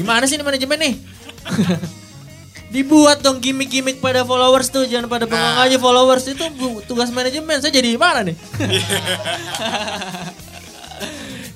Gimana 0.00 0.24
sih 0.24 0.40
ini 0.40 0.44
manajemen 0.44 0.78
nih? 0.80 0.94
Dibuat 2.74 3.22
dong 3.22 3.38
gimmick-gimmick 3.38 4.02
pada 4.02 4.26
followers 4.26 4.72
tuh, 4.72 4.88
jangan 4.88 5.06
pada 5.06 5.28
bengong 5.28 5.58
aja 5.62 5.76
followers 5.78 6.26
itu 6.26 6.42
tugas 6.90 7.12
manajemen. 7.12 7.60
Saya 7.60 7.70
jadi 7.70 7.94
mana 7.94 8.26
nih? 8.26 8.34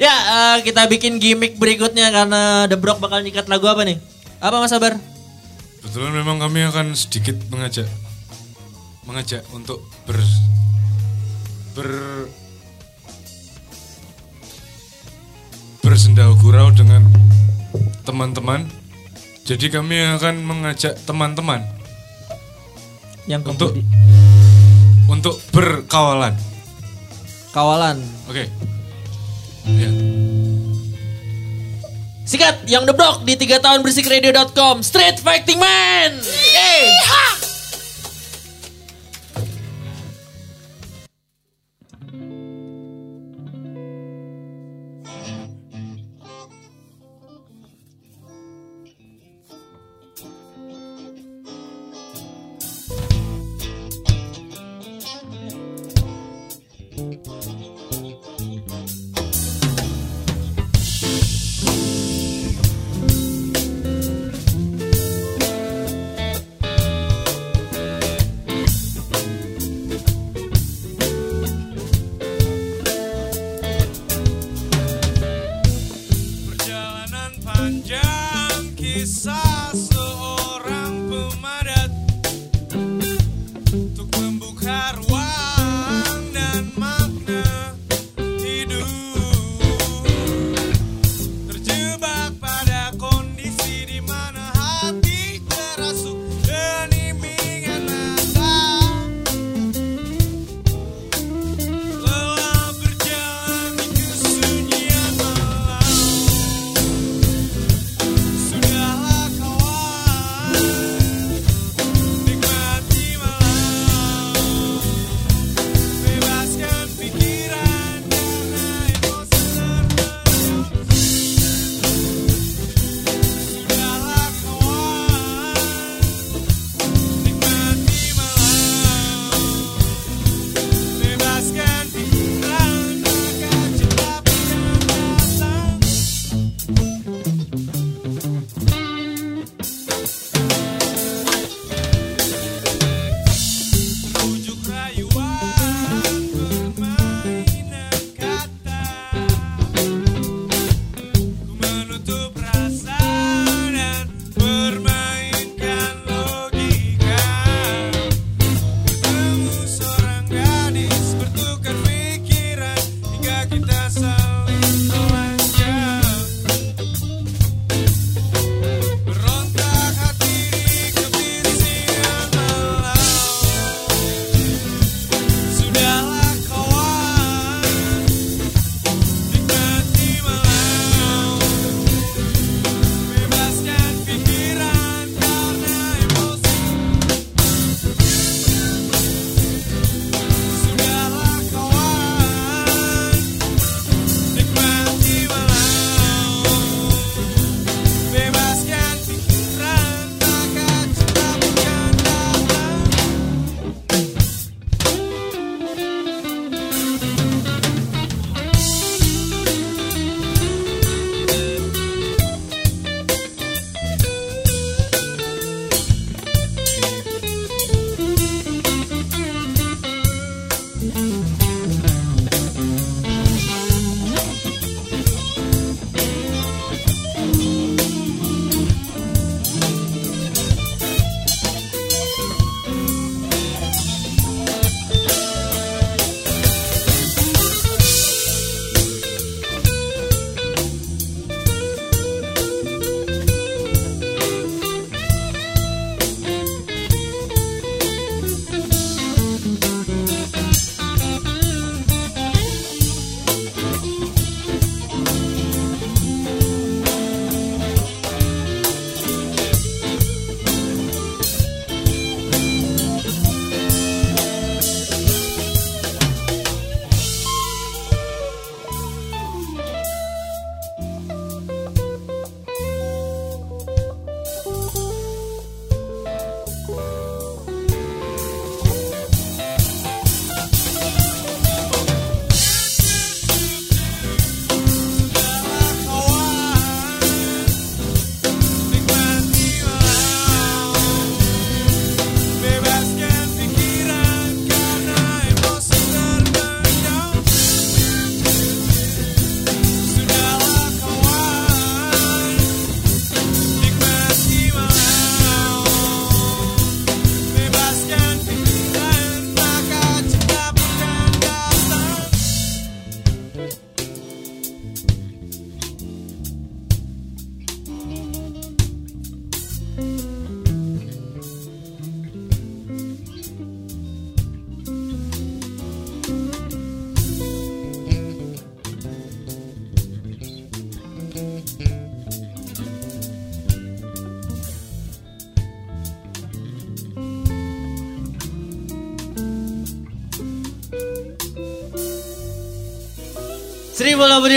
ya 0.04 0.14
eh, 0.14 0.56
kita 0.62 0.86
bikin 0.86 1.18
gimmick 1.18 1.58
berikutnya 1.58 2.12
karena 2.14 2.70
The 2.70 2.78
Brock 2.78 3.02
bakal 3.02 3.24
nyikat 3.24 3.50
lagu 3.50 3.66
apa 3.66 3.82
nih? 3.82 3.98
Apa 4.38 4.62
Mas 4.62 4.70
Sabar? 4.70 4.94
Kebetulan 5.82 6.14
memang 6.14 6.38
kami 6.38 6.62
akan 6.68 6.94
sedikit 6.94 7.34
mengajak 7.50 7.88
mengajak 9.08 9.40
untuk 9.56 9.80
ber 10.04 10.20
ber 11.72 11.88
bersendau 15.88 16.36
gurau 16.36 16.68
dengan 16.68 17.00
teman-teman. 18.04 18.68
Jadi 19.48 19.72
kami 19.72 19.96
akan 20.20 20.44
mengajak 20.44 21.00
teman-teman 21.08 21.64
Yang 23.24 23.56
untuk 23.56 23.72
kembali- 23.72 25.08
untuk 25.08 25.40
berkawalan. 25.48 26.36
kawalan. 27.48 28.04
Oke. 28.28 28.44
Ya. 29.64 29.90
Sikat 32.28 32.68
yang 32.68 32.84
The 32.84 32.92
Brock 32.92 33.24
di 33.24 33.40
3 33.40 33.56
tahun 33.56 33.80
bersikradio.com 33.80 34.84
Street 34.84 35.16
Fighting 35.16 35.56
Man. 35.56 36.20
Yeay. 36.20 36.92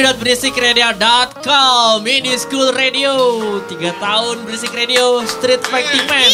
www.berisikradio.com 0.01 2.01
Ini 2.01 2.33
School 2.33 2.73
Radio 2.73 3.13
Tiga 3.69 3.93
tahun 4.01 4.49
Berisik 4.49 4.73
Radio 4.73 5.21
Street 5.29 5.61
Fighting 5.61 6.09
Man 6.09 6.33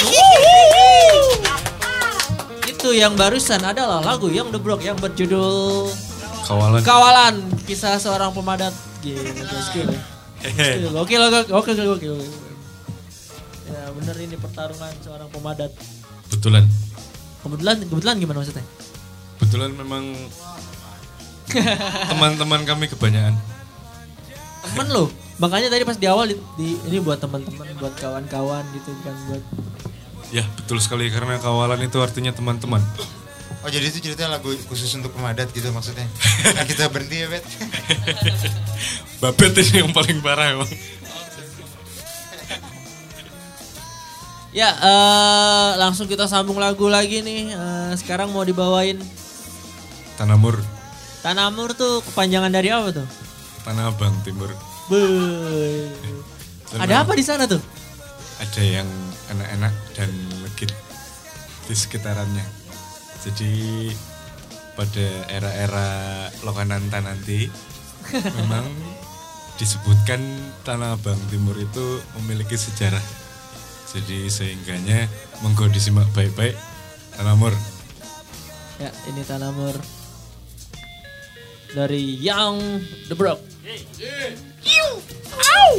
Itu 2.63 2.95
yang 2.95 3.19
barusan 3.19 3.59
adalah 3.67 3.99
lagu 3.99 4.31
yang 4.31 4.55
The 4.55 4.59
Brock 4.63 4.87
yang 4.87 4.95
berjudul 4.95 5.91
Kawalan. 6.47 6.79
Kawalan 6.79 7.43
Kisah 7.67 7.99
seorang 7.99 8.31
pemadat 8.31 8.71
Gila, 9.03 9.59
skill. 9.67 9.91
Oke, 11.03 11.19
oke, 11.19 11.51
oke, 11.51 11.71
oke. 11.75 12.07
Ya 13.67 13.91
bener 13.91 14.15
ini 14.21 14.39
pertarungan 14.39 14.93
seorang 15.03 15.27
pemadat. 15.27 15.75
Betulan. 16.31 16.63
Kebetulan, 17.43 17.83
kebetulan 17.83 18.15
gimana 18.21 18.37
maksudnya? 18.45 18.63
Betulan 19.43 19.75
memang 19.75 20.15
teman-teman 22.15 22.63
kami 22.63 22.87
kebanyakan. 22.87 23.35
Temen 24.67 24.87
lo, 24.89 25.05
makanya 25.37 25.67
tadi 25.67 25.83
pas 25.83 25.95
di 25.95 26.07
awal 26.07 26.27
di, 26.27 26.35
di- 26.55 26.79
ini 26.87 26.97
buat 26.99 27.17
teman-teman, 27.17 27.67
buat 27.77 27.93
kawan-kawan 27.95 28.63
gitu 28.73 28.91
kan 29.01 29.15
buat. 29.27 29.43
Ya 30.27 30.43
betul 30.59 30.83
sekali 30.83 31.07
karena 31.07 31.39
kawalan 31.39 31.79
itu 31.79 31.97
artinya 31.99 32.31
teman-teman. 32.31 32.83
Oh 33.63 33.69
jadi 33.71 33.87
itu 33.87 33.99
ceritanya 33.99 34.37
lagu 34.37 34.51
khusus 34.67 34.91
untuk 34.93 35.11
pemadat 35.11 35.49
gitu 35.49 35.71
maksudnya. 35.71 36.05
Nah, 36.51 36.63
kita 36.63 36.87
berhenti 36.87 37.23
ya 37.23 37.27
Bet. 37.27 37.43
Babet 39.23 39.55
ini 39.57 39.81
yang 39.81 39.91
paling 39.91 40.21
parah 40.21 40.53
emang. 40.53 40.69
Ya, 44.53 44.73
eh, 44.73 45.69
langsung 45.77 46.07
kita 46.07 46.25
sambung 46.25 46.57
lagu 46.57 46.87
lagi 46.87 47.21
nih. 47.21 47.51
Eh, 47.51 47.91
sekarang 47.99 48.31
mau 48.31 48.41
dibawain 48.41 48.97
Tanamur, 50.17 50.57
Tanamur 51.21 51.77
tuh 51.77 52.01
kepanjangan 52.03 52.49
dari 52.49 52.73
apa 52.73 52.89
tuh? 52.89 53.07
Tanah 53.67 53.91
Abang 53.91 54.15
Timur. 54.23 54.47
Beuh. 54.87 55.91
Ada 56.79 57.03
apa 57.03 57.19
di 57.19 57.23
sana 57.27 57.43
tuh? 57.43 57.59
Ada 58.39 58.63
yang 58.63 58.87
enak-enak 59.27 59.73
dan 59.91 60.07
legit 60.39 60.71
di 61.67 61.75
sekitarannya. 61.75 62.47
Jadi 63.27 63.51
pada 64.71 65.07
era-era 65.27 65.89
Lokananta 66.47 67.03
nanti 67.03 67.51
memang 68.39 68.63
disebutkan 69.59 70.23
Tanah 70.63 70.95
Abang 70.95 71.19
Timur 71.27 71.59
itu 71.59 71.99
memiliki 72.23 72.55
sejarah. 72.55 73.03
Jadi 73.91 74.31
sehingganya 74.31 75.11
monggo 75.43 75.67
disimak 75.67 76.07
baik-baik 76.15 76.55
Tanamur. 77.19 77.51
Ya, 78.79 78.95
ini 79.11 79.27
Tanamur 79.27 79.75
dari 81.75 82.15
Young 82.19 82.83
The 83.07 83.15
Brock. 83.15 83.41
Kau 85.37 85.77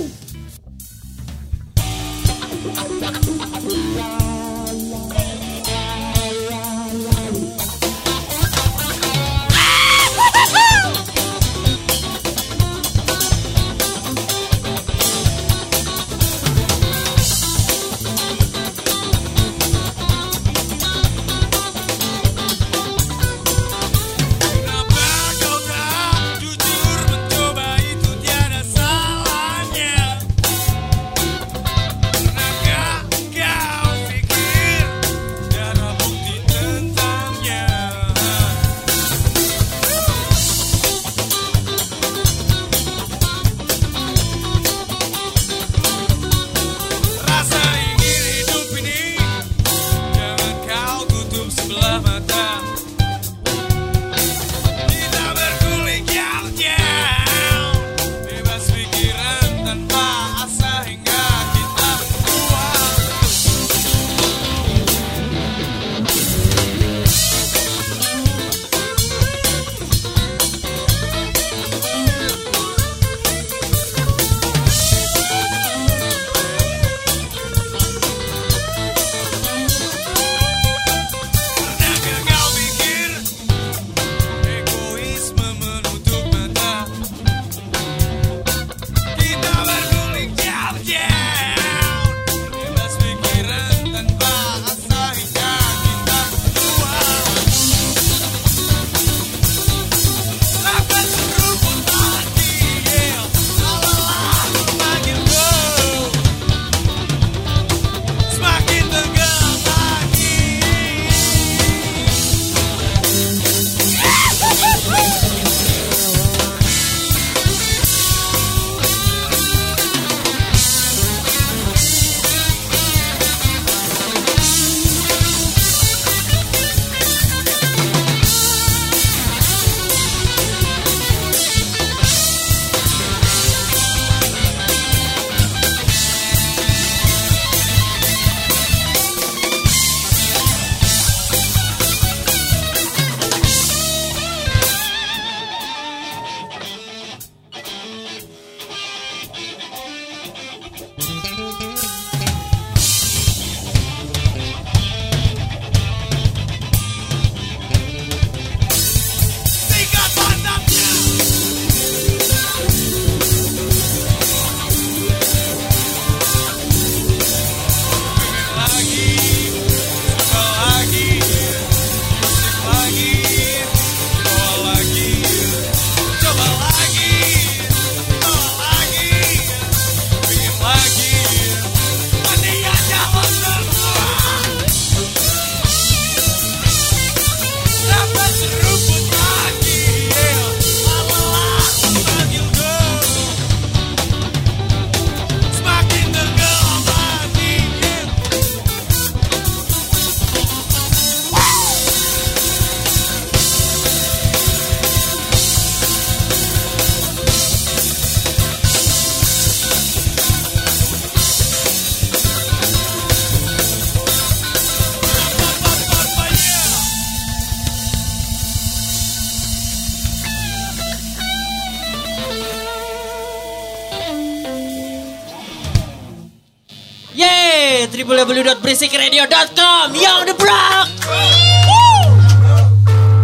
www.berisikradio.com 228.18 229.94
the 230.26 230.34
Block. 230.34 230.90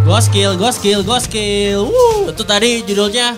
Goskill, 0.07 0.55
goskill, 0.55 1.03
goskill. 1.03 1.90
Wuh, 1.90 2.30
itu 2.30 2.42
tadi 2.47 2.86
judulnya 2.86 3.34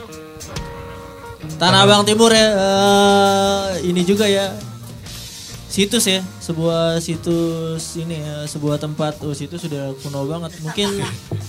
Tanah 1.57 1.89
Abang 1.89 2.05
Timur 2.05 2.29
ya. 2.29 2.45
Eh, 2.53 3.89
ini 3.89 4.05
juga 4.05 4.29
ya. 4.29 4.53
Situs 5.73 6.05
ya, 6.05 6.21
sebuah 6.45 7.01
situs 7.01 7.97
ini 7.97 8.21
ya, 8.21 8.45
sebuah 8.45 8.77
tempat. 8.77 9.25
Oh, 9.25 9.33
situ 9.33 9.57
sudah 9.57 9.97
kuno 10.05 10.29
banget. 10.29 10.61
Mungkin 10.61 11.01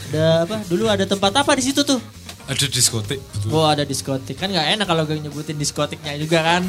ada 0.07 0.47
apa? 0.47 0.63
Dulu 0.71 0.87
ada 0.87 1.03
tempat 1.03 1.35
apa 1.35 1.51
di 1.59 1.67
situ 1.67 1.83
tuh? 1.83 1.99
Ada 2.47 2.63
diskotik. 2.71 3.19
Betul. 3.19 3.51
Oh 3.51 3.67
ada 3.67 3.83
diskotik 3.83 4.39
kan 4.39 4.47
nggak 4.47 4.79
enak 4.79 4.87
kalau 4.87 5.03
gue 5.03 5.19
nyebutin 5.19 5.59
diskotiknya 5.59 6.15
juga 6.15 6.39
kan. 6.47 6.63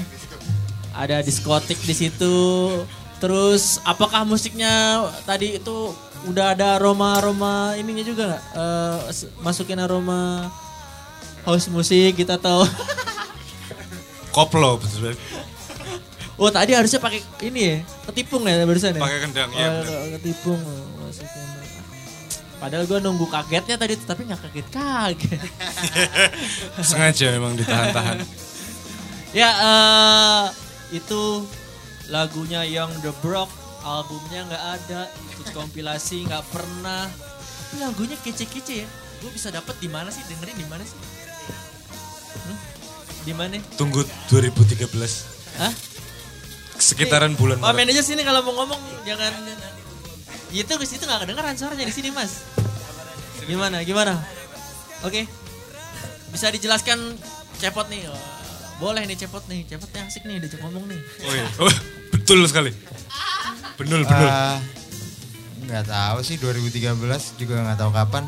Ada 0.99 1.23
diskotik 1.23 1.79
di 1.87 1.95
situ. 1.95 2.35
Terus 3.19 3.83
apakah 3.83 4.23
musiknya 4.23 5.03
tadi 5.27 5.59
itu 5.59 5.91
udah 6.27 6.55
ada 6.55 6.79
aroma-aroma 6.79 7.75
ininya 7.75 8.03
juga 8.03 8.23
nggak? 8.31 8.43
S- 9.11 9.31
masukin 9.39 9.79
aroma 9.79 10.47
house 11.43 11.67
musik 11.67 12.15
kita 12.15 12.39
tahu. 12.39 12.63
Koplo 14.35 14.79
betul. 14.79 15.19
oh 16.39 16.51
tadi 16.55 16.71
harusnya 16.71 17.03
pakai 17.03 17.19
ini 17.43 17.61
ya, 17.67 17.77
ketipung 18.07 18.47
ya 18.47 18.63
barusan 18.63 18.95
ya. 18.95 19.03
Pakai 19.03 19.19
kendang, 19.27 19.51
iya, 19.51 19.83
Oh, 19.83 20.07
ketipung 20.15 20.61
oh, 20.63 21.03
masukin. 21.03 21.47
Padahal 22.59 22.85
gue 22.87 22.99
nunggu 22.99 23.27
kagetnya 23.27 23.75
tadi 23.75 23.95
tapi 23.99 24.27
nggak 24.27 24.39
kaget-kaget. 24.47 25.41
Sengaja 26.91 27.35
memang 27.35 27.59
ditahan-tahan. 27.59 28.23
Ya 29.29 29.53
eh 29.53 30.45
itu 30.97 31.45
lagunya 32.09 32.65
Young 32.65 32.93
the 33.05 33.13
Brock, 33.21 33.53
albumnya 33.85 34.45
nggak 34.49 34.65
ada, 34.81 35.01
ikut 35.37 35.49
kompilasi 35.53 36.29
nggak 36.29 36.45
pernah. 36.53 37.09
Tapi 37.69 37.85
lagunya 37.85 38.17
kece-kece 38.21 38.75
ya. 38.85 38.89
Gue 39.21 39.31
bisa 39.35 39.53
dapet 39.53 39.77
di 39.83 39.89
mana 39.93 40.09
sih? 40.09 40.25
Dengerin 40.25 40.57
di 40.57 40.67
mana 40.69 40.83
sih? 40.85 40.99
Hmm? 42.49 42.59
Di 43.29 43.33
mana? 43.37 43.61
Tunggu 43.77 44.05
2013. 44.33 44.89
Hah? 45.61 45.75
Sekitaran 46.79 47.35
bulan 47.35 47.59
Pak 47.59 47.75
manajer 47.75 48.07
sini 48.07 48.23
kalau 48.23 48.47
mau 48.47 48.63
ngomong 48.63 48.79
jangan 49.03 49.35
itu 50.55 50.73
ke 50.79 50.87
situ 50.87 51.05
nggak 51.05 51.27
kedengeran 51.27 51.59
suaranya 51.59 51.85
di 51.85 51.93
sini 51.93 52.09
mas. 52.15 52.47
Gimana? 53.45 53.85
Gimana? 53.85 54.17
Oke. 55.05 55.29
Bisa 56.33 56.49
dijelaskan 56.49 57.19
cepot 57.61 57.91
nih. 57.93 58.09
Boleh 58.79 59.03
nih 59.11 59.19
cepot 59.19 59.43
nih. 59.51 59.67
Cepotnya 59.67 60.07
asik 60.07 60.23
nih 60.25 60.39
diajak 60.39 60.63
ngomong 60.63 60.87
nih. 60.87 61.01
Oh 61.27 61.33
iya. 61.35 61.47
Oh, 61.59 61.75
betul 62.15 62.47
sekali. 62.47 62.71
Benul, 63.75 64.07
benul. 64.07 64.31
Eh, 64.31 64.59
nggak 65.67 65.85
tahu 65.91 66.19
sih 66.23 66.39
2013 66.39 66.95
juga 67.39 67.55
nggak 67.67 67.79
tahu 67.79 67.91
kapan. 67.91 68.25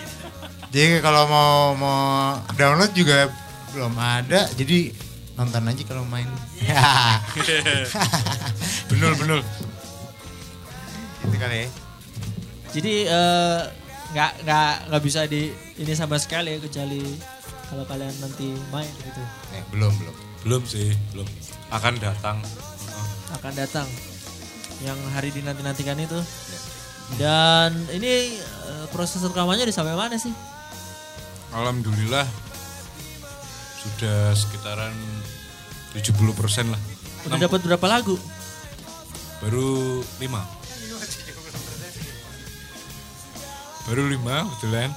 jadi 0.74 1.04
kalau 1.04 1.28
mau 1.28 1.54
mau 1.76 2.00
download 2.56 2.92
juga 2.96 3.28
belum 3.76 3.92
ada. 4.00 4.48
Jadi 4.56 4.96
nonton 5.36 5.68
aja 5.68 5.82
kalau 5.84 6.04
main. 6.08 6.28
benul, 8.88 9.12
benul. 9.20 9.40
Gitu 11.28 11.36
kali 11.36 11.56
ya. 11.64 11.68
Jadi 12.74 12.94
eh, 13.06 13.60
nggak 14.16 14.32
nggak 14.48 14.72
nggak 14.88 15.02
bisa 15.04 15.20
di 15.28 15.52
ini 15.76 15.92
sama 15.92 16.16
sekali 16.16 16.54
ya 16.54 16.58
kecuali 16.62 17.33
kalau 17.74 17.90
kalian 17.90 18.14
nanti 18.22 18.54
main 18.70 18.86
gitu 19.02 19.18
Eh, 19.50 19.66
belum 19.74 19.90
belum. 19.98 20.14
Belum 20.46 20.62
sih, 20.62 20.94
belum. 21.10 21.26
Akan 21.74 21.98
datang. 21.98 22.38
akan 23.34 23.50
datang 23.58 23.88
yang 24.78 24.94
hari 25.10 25.34
dinanti 25.34 25.66
nantikan 25.66 25.98
itu. 25.98 26.22
Dan 27.18 27.74
ini 27.90 28.38
eh, 28.38 28.86
proses 28.94 29.18
rekamannya 29.26 29.66
udah 29.66 29.74
sampai 29.74 29.98
mana 29.98 30.14
sih? 30.14 30.30
Alhamdulillah 31.50 32.22
sudah 33.82 34.38
sekitaran 34.38 34.94
70% 35.98 36.14
lah. 36.70 36.78
Udah 37.26 37.38
dapat 37.42 37.58
berapa 37.66 37.86
lagu? 37.90 38.14
Baru 39.42 39.98
5. 40.22 40.30
Baru 43.90 44.02
5 44.06 44.22
kebetulan. 44.22 44.90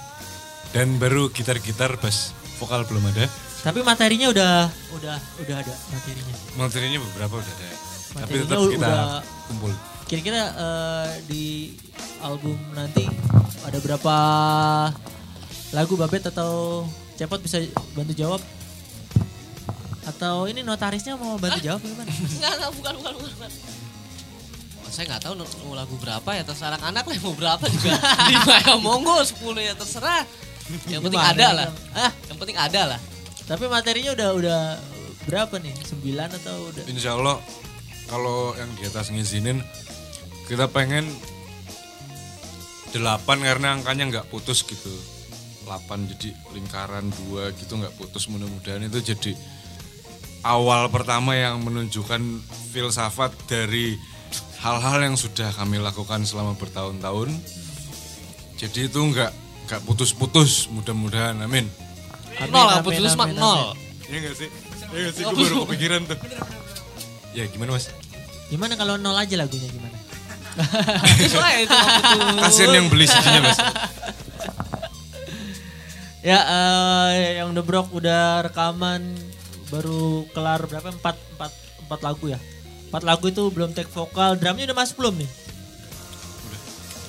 Dan 0.78 1.02
baru 1.02 1.34
gitar-gitar 1.34 1.98
bass 1.98 2.38
vokal 2.58 2.82
belum 2.86 3.04
ada. 3.14 3.26
Tapi 3.62 3.80
materinya 3.82 4.28
udah 4.30 4.54
udah 4.98 5.18
udah 5.44 5.56
ada 5.60 5.74
materinya. 5.92 6.36
Materinya 6.56 7.00
beberapa 7.12 7.34
udah 7.38 7.54
ada. 7.58 7.70
Tapi 8.18 8.18
Materinya 8.18 8.46
tetap 8.46 8.60
kita 8.70 8.88
udah- 8.90 9.24
kumpul. 9.50 9.72
Kira-kira 10.08 10.42
eh, 10.56 11.08
di 11.28 11.46
album 12.24 12.56
nanti 12.72 13.04
ada 13.68 13.78
berapa 13.84 14.16
lagu 15.76 15.94
Babet 16.00 16.24
atau 16.32 16.84
Cepot 17.18 17.42
bisa 17.42 17.58
bantu 17.98 18.14
jawab? 18.14 18.42
Atau 20.06 20.46
ini 20.48 20.62
notarisnya 20.62 21.18
mau 21.18 21.36
bantu 21.42 21.60
jawab 21.66 21.82
gimana? 21.82 22.08
Enggak, 22.38 22.54
enggak, 22.56 22.72
bukan, 22.78 22.94
bukan, 23.02 23.14
bukan. 23.18 23.32
bukan. 23.34 23.52
Saya 24.88 25.04
nggak 25.14 25.22
tahu 25.28 25.34
mau 25.68 25.76
lagu 25.76 25.94
berapa 26.00 26.30
ya, 26.32 26.48
terserah 26.48 26.78
anak-anak 26.78 27.04
lah 27.04 27.18
mau 27.20 27.36
berapa 27.36 27.66
juga. 27.68 27.92
Lima 28.32 28.56
ya 28.64 28.76
monggo, 28.80 29.18
sepuluh 29.26 29.60
ya 29.60 29.74
terserah. 29.76 30.24
Yang 30.92 31.02
penting 31.08 31.24
ada 31.24 31.48
lah. 31.54 31.68
Bang? 31.70 31.78
Ah, 31.96 32.12
Yang 32.28 32.38
penting 32.44 32.58
ada 32.60 32.82
lah. 32.96 33.00
tapi 33.48 33.64
materinya 33.72 34.12
udah 34.12 34.30
udah 34.36 34.62
berapa 35.24 35.56
nih? 35.64 35.72
Sembilan 35.88 36.30
atau 36.36 36.56
udah? 36.68 36.84
Insya 36.92 37.16
Allah 37.16 37.40
kalau 38.08 38.52
yang 38.56 38.68
di 38.76 38.84
atas 38.88 39.08
ngizinin 39.08 39.64
kita 40.48 40.68
pengen 40.68 41.08
delapan 42.92 43.38
karena 43.44 43.68
angkanya 43.76 44.04
nggak 44.12 44.28
putus 44.28 44.64
gitu. 44.64 44.92
8 45.68 45.84
jadi 46.16 46.32
lingkaran 46.56 47.12
dua 47.12 47.52
gitu 47.52 47.76
nggak 47.76 47.92
putus 48.00 48.32
mudah-mudahan 48.32 48.88
itu 48.88 49.04
jadi 49.04 49.36
awal 50.48 50.88
pertama 50.88 51.36
yang 51.36 51.60
menunjukkan 51.60 52.24
filsafat 52.72 53.36
dari 53.52 54.00
hal-hal 54.64 55.04
yang 55.04 55.20
sudah 55.20 55.52
kami 55.52 55.76
lakukan 55.78 56.24
selama 56.24 56.56
bertahun-tahun. 56.56 57.36
Jadi 58.58 58.88
itu 58.88 59.00
nggak 59.00 59.32
nggak 59.68 59.84
putus-putus 59.84 60.72
mudah-mudahan 60.72 61.36
amin. 61.44 61.68
Amin, 62.40 62.52
nol, 62.56 62.68
amin, 62.72 62.84
putus 62.88 63.14
mah 63.20 63.28
amin, 63.28 63.36
nol. 63.36 63.76
Iya 64.08 64.18
nggak 64.24 64.36
sih? 64.40 64.50
Iya 64.96 65.00
nggak 65.04 65.14
sih? 65.20 65.24
Gue 65.28 65.44
baru 65.44 65.56
kepikiran 65.68 66.02
tuh. 66.08 66.18
Ya 67.36 67.44
gimana 67.52 67.76
mas? 67.76 67.92
Gimana 68.48 68.80
kalau 68.80 68.96
nol 68.96 69.20
aja 69.20 69.36
lagunya 69.36 69.68
gimana? 69.68 70.00
Kasian 72.48 72.72
yang 72.72 72.88
beli 72.88 73.06
CD-nya 73.06 73.42
mas. 73.44 73.60
Ya, 76.26 76.40
eh, 76.44 77.40
yang 77.40 77.52
The 77.54 77.64
Brock 77.64 77.92
udah 77.92 78.48
rekaman 78.48 79.04
baru 79.68 80.28
kelar 80.32 80.64
berapa? 80.66 80.96
Empat, 80.96 81.16
empat, 81.36 81.52
empat 81.84 82.00
lagu 82.04 82.32
ya. 82.32 82.40
Empat 82.88 83.04
lagu 83.04 83.28
itu 83.28 83.52
belum 83.52 83.76
take 83.76 83.92
vokal, 83.92 84.40
drumnya 84.40 84.72
udah 84.72 84.78
masuk 84.80 84.96
belum 85.04 85.24
nih? 85.24 85.30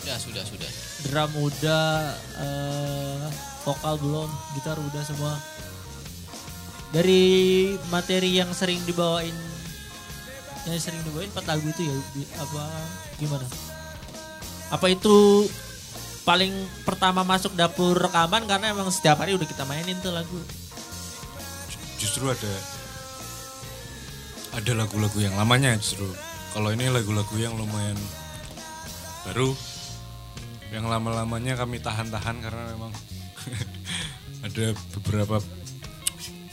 Sudah, 0.03 0.19
sudah, 0.19 0.43
sudah. 0.43 0.88
Drum 1.09 1.33
udah, 1.41 2.13
eh, 2.37 3.27
vokal 3.65 3.97
belum, 3.97 4.29
gitar 4.57 4.77
udah 4.77 5.03
semua. 5.05 5.35
Dari 6.93 7.77
materi 7.89 8.37
yang 8.37 8.53
sering 8.53 8.81
dibawain, 8.85 9.33
yang 10.69 10.81
sering 10.81 11.01
dibawain 11.05 11.33
empat 11.33 11.49
lagu 11.49 11.65
itu 11.65 11.89
ya, 11.89 11.97
apa 12.41 12.65
gimana? 13.17 13.45
Apa 14.69 14.93
itu 14.93 15.49
paling 16.29 16.53
pertama 16.85 17.25
masuk 17.25 17.57
dapur 17.57 17.97
rekaman 17.97 18.45
karena 18.45 18.77
emang 18.77 18.93
setiap 18.93 19.25
hari 19.25 19.33
udah 19.33 19.49
kita 19.49 19.65
mainin 19.65 19.97
tuh 20.05 20.13
lagu. 20.13 20.37
Justru 21.97 22.29
ada 22.29 22.53
ada 24.61 24.73
lagu-lagu 24.77 25.17
yang 25.21 25.33
lamanya 25.41 25.73
justru. 25.81 26.05
Kalau 26.53 26.69
ini 26.73 26.89
lagu-lagu 26.93 27.33
yang 27.37 27.57
lumayan 27.57 27.97
baru, 29.25 29.57
yang 30.69 30.85
lama-lamanya 30.85 31.57
kami 31.57 31.81
tahan-tahan 31.81 32.37
karena 32.45 32.63
memang 32.77 32.93
ada 34.47 34.67
beberapa 34.99 35.41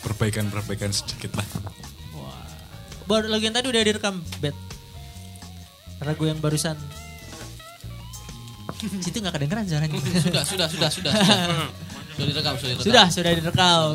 perbaikan-perbaikan 0.05 0.93
sedikit 0.95 1.35
lah. 1.35 1.47
Baru 3.05 3.29
lagu 3.29 3.45
yang 3.45 3.53
tadi 3.53 3.69
udah 3.69 3.81
direkam, 3.85 4.17
Bet. 4.41 4.57
Lagu 6.01 6.25
yang 6.25 6.41
barusan. 6.41 6.77
Situ 9.01 9.17
nggak 9.21 9.35
kedengeran 9.37 9.65
suaranya. 9.65 9.97
Sudah, 10.25 10.43
sudah, 10.45 10.67
sudah, 10.67 10.89
sudah. 10.89 11.13
Sudah, 11.13 11.47
sudah 12.17 12.25
direkam, 12.27 12.53
sudah 12.57 12.73
direkam. 12.75 12.85
Sudah, 12.85 13.05
sudah 13.09 13.31
direkam. 13.33 13.89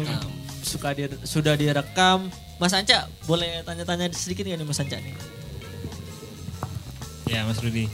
Suka 0.61 0.89
di, 0.95 1.03
sudah 1.27 1.55
direkam. 1.59 2.19
Mas 2.61 2.77
Anca, 2.77 3.09
boleh 3.25 3.65
tanya-tanya 3.65 4.13
sedikit 4.13 4.45
nggak 4.45 4.61
nih 4.61 4.69
Mas 4.69 4.81
Anca 4.83 4.97
nih? 5.01 5.15
Ya 7.31 7.47
Mas 7.49 7.59
Rudi. 7.63 7.89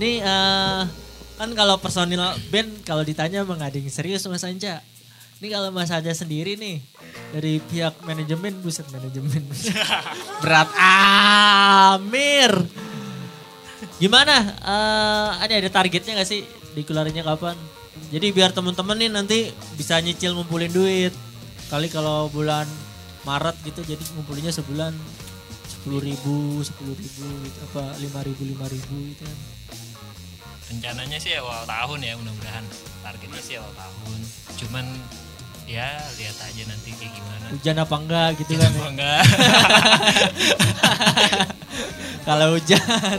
Nih 0.00 0.24
eh, 0.24 0.82
kan 1.36 1.52
kalau 1.52 1.76
personil 1.76 2.20
band 2.48 2.80
kalau 2.82 3.04
ditanya 3.04 3.44
yang 3.44 3.92
serius 3.92 4.24
Mas 4.26 4.44
Anca. 4.44 4.80
Ini 5.36 5.52
kalau 5.52 5.68
Mas 5.68 5.92
Anca 5.92 6.08
sendiri 6.16 6.56
nih 6.56 6.80
dari 7.36 7.60
pihak 7.60 8.00
manajemen, 8.08 8.56
buset 8.64 8.88
manajemen. 8.88 9.44
Berat 10.42 10.72
Amir. 10.80 12.52
Gimana? 14.00 14.36
Eh, 14.64 15.30
ada 15.44 15.54
ada 15.60 15.68
targetnya 15.68 16.16
gak 16.16 16.28
sih? 16.28 16.40
Dikeluarinnya 16.72 17.20
kapan? 17.20 17.56
Jadi 18.08 18.32
biar 18.32 18.56
temen-temen 18.56 18.96
nih 18.96 19.10
nanti 19.12 19.38
bisa 19.76 20.00
nyicil 20.00 20.32
ngumpulin 20.32 20.72
duit. 20.72 21.12
Kali 21.68 21.92
kalau 21.92 22.32
bulan 22.32 22.64
Maret 23.28 23.58
gitu 23.66 23.82
jadi 23.84 24.00
ngumpulinnya 24.16 24.54
sebulan 24.54 24.94
sepuluh 25.68 26.00
ribu, 26.00 26.62
sepuluh 26.62 26.94
ribu 26.94 27.26
gitu 27.44 27.58
apa 27.72 27.92
lima 27.98 28.20
ribu 28.22 28.42
lima 28.46 28.66
ribu 28.70 28.96
gitu 29.12 29.22
kan. 29.26 29.38
Rencananya 30.66 31.18
sih 31.22 31.38
awal 31.38 31.62
tahun 31.66 32.00
ya 32.02 32.12
mudah-mudahan 32.18 32.64
targetnya 33.02 33.42
sih 33.42 33.54
awal 33.58 33.70
tahun 33.78 34.20
cuman 34.58 34.86
ya 35.66 35.98
lihat 36.18 36.36
aja 36.42 36.62
nanti 36.70 36.90
kayak 36.94 37.12
gimana 37.14 37.46
Hujan 37.46 37.78
apa 37.78 37.94
enggak 37.94 38.28
gitu 38.42 38.52
kan? 38.58 38.70
Apa 38.70 38.78
ya. 38.78 38.90
enggak 38.90 39.22
Kalau 42.26 42.58
hujan 42.58 43.18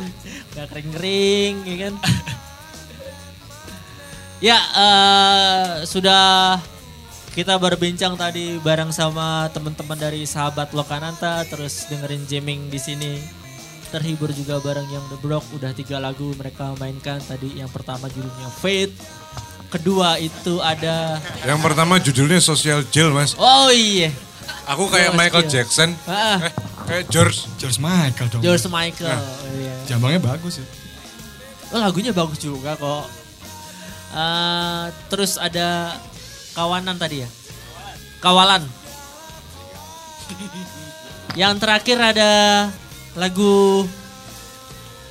nggak 0.52 0.68
kering-kering 0.68 1.56
ya 1.64 1.76
kan. 1.88 1.94
ya 4.44 4.58
eh, 4.60 5.66
sudah 5.88 6.60
kita 7.32 7.56
berbincang 7.56 8.18
tadi 8.20 8.60
bareng 8.60 8.92
sama 8.92 9.48
teman-teman 9.54 9.96
dari 9.96 10.26
sahabat 10.28 10.76
Lokananta 10.76 11.46
terus 11.48 11.88
dengerin 11.88 12.28
jamming 12.28 12.68
di 12.68 12.80
sini. 12.82 13.14
Terhibur 13.88 14.28
juga 14.30 14.60
bareng 14.60 14.84
yang 14.86 15.06
The 15.08 15.18
Block 15.18 15.48
udah 15.56 15.72
tiga 15.72 15.98
lagu 15.98 16.36
mereka 16.36 16.76
mainkan 16.76 17.24
tadi 17.24 17.56
yang 17.56 17.72
pertama 17.72 18.12
judulnya 18.12 18.50
Fate. 18.52 18.92
Kedua 19.68 20.16
itu 20.16 20.60
ada 20.60 21.20
Yang 21.44 21.60
pertama 21.60 22.00
judulnya 22.00 22.40
Social 22.40 22.84
Jail 22.88 23.12
mas. 23.12 23.36
Oh 23.36 23.68
iya. 23.68 24.12
Aku 24.68 24.88
kayak 24.88 25.12
Social 25.12 25.20
Michael 25.20 25.44
Jail. 25.48 25.54
Jackson. 25.64 25.90
Ah, 26.04 26.40
Eh, 26.40 26.52
kayak 26.84 27.04
George. 27.08 27.48
George 27.56 27.80
Michael 27.80 28.28
dong. 28.28 28.42
George 28.44 28.68
Michael. 28.68 29.20
Iya. 29.56 29.76
Jambangnya 29.88 30.20
bagus 30.20 30.60
ya. 30.60 30.66
Oh, 31.72 31.80
lagunya 31.80 32.12
bagus 32.12 32.40
juga 32.40 32.76
kok. 32.76 33.08
Eh, 34.10 34.84
terus 35.08 35.36
ada 35.36 35.96
kawanan 36.52 36.96
tadi 36.96 37.24
ya. 37.24 37.30
Kawalan. 38.20 38.64
Yang 41.36 41.54
terakhir 41.60 41.98
ada 42.02 42.30
lagu 43.18 43.90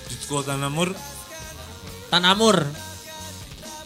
Jutsko 0.06 0.46
Tanamur. 0.46 0.94
Tanamur. 2.06 2.62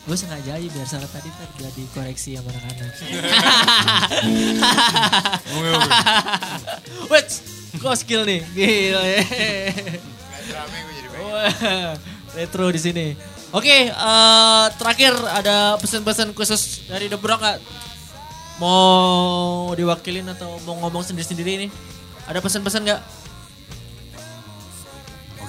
Gue 0.04 0.16
sengaja 0.16 0.60
aja 0.60 0.68
biar 0.68 0.88
salah 0.88 1.08
tadi 1.08 1.32
ntar 1.32 1.48
biar 1.56 1.72
dikoreksi 1.72 2.36
sama 2.36 2.52
anak-anak. 2.52 2.92
Wait, 7.08 7.28
kok 7.80 7.96
skill 7.96 8.28
nih? 8.28 8.44
Gila. 8.52 9.02
Wah, 11.20 11.96
retro 12.36 12.68
di 12.68 12.80
sini. 12.80 13.06
Oke, 13.50 13.88
eh, 13.88 14.64
terakhir 14.76 15.16
ada 15.32 15.80
pesan-pesan 15.80 16.36
khusus 16.36 16.84
dari 16.92 17.08
The 17.08 17.16
Brock 17.16 17.40
nggak? 17.40 17.58
Mau 18.60 19.72
diwakilin 19.72 20.28
atau 20.28 20.60
mau 20.68 20.76
ngomong 20.84 21.00
sendiri-sendiri 21.00 21.66
nih? 21.66 21.70
Ada 22.28 22.44
pesan-pesan 22.44 22.84
nggak? 22.84 23.19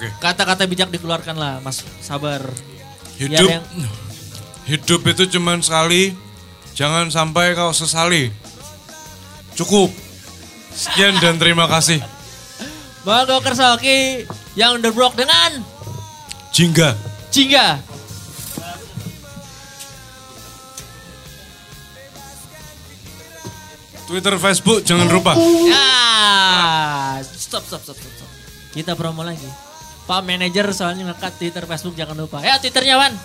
Oke. 0.02 0.10
Kata-kata 0.18 0.66
bijak 0.66 0.90
dikeluarkan 0.90 1.38
lah, 1.38 1.62
Mas. 1.62 1.86
Sabar. 2.02 2.42
Hidup 3.22 3.46
yang- 3.46 3.62
hidup 4.66 5.06
itu 5.06 5.38
cuman 5.38 5.62
sekali. 5.62 6.18
Jangan 6.74 7.06
sampai 7.06 7.54
kau 7.54 7.70
sesali. 7.70 8.34
Cukup. 9.54 9.94
Sekian 10.74 11.22
dan 11.22 11.38
terima 11.38 11.70
kasih. 11.70 12.02
Bang 13.06 13.30
Doker 13.30 13.54
Salki 13.54 14.26
yang 14.58 14.82
The 14.82 14.90
Brock 14.90 15.14
dengan 15.14 15.62
Jingga. 16.50 16.98
Jingga. 17.30 17.78
Twitter, 24.06 24.34
Facebook 24.36 24.82
jangan 24.84 25.08
lupa. 25.08 25.32
Ya, 25.64 25.86
stop, 27.24 27.64
stop, 27.64 27.80
stop, 27.80 27.96
stop. 27.96 28.28
Kita 28.74 28.92
promo 28.92 29.24
lagi. 29.24 29.71
Pak 30.12 30.28
manajer 30.28 30.68
soalnya 30.76 31.08
ngekat 31.08 31.40
Twitter, 31.40 31.64
Facebook 31.64 31.96
jangan 31.96 32.12
lupa. 32.12 32.44
Ya, 32.44 32.60
Twitternya 32.60 33.00
Wan. 33.00 33.16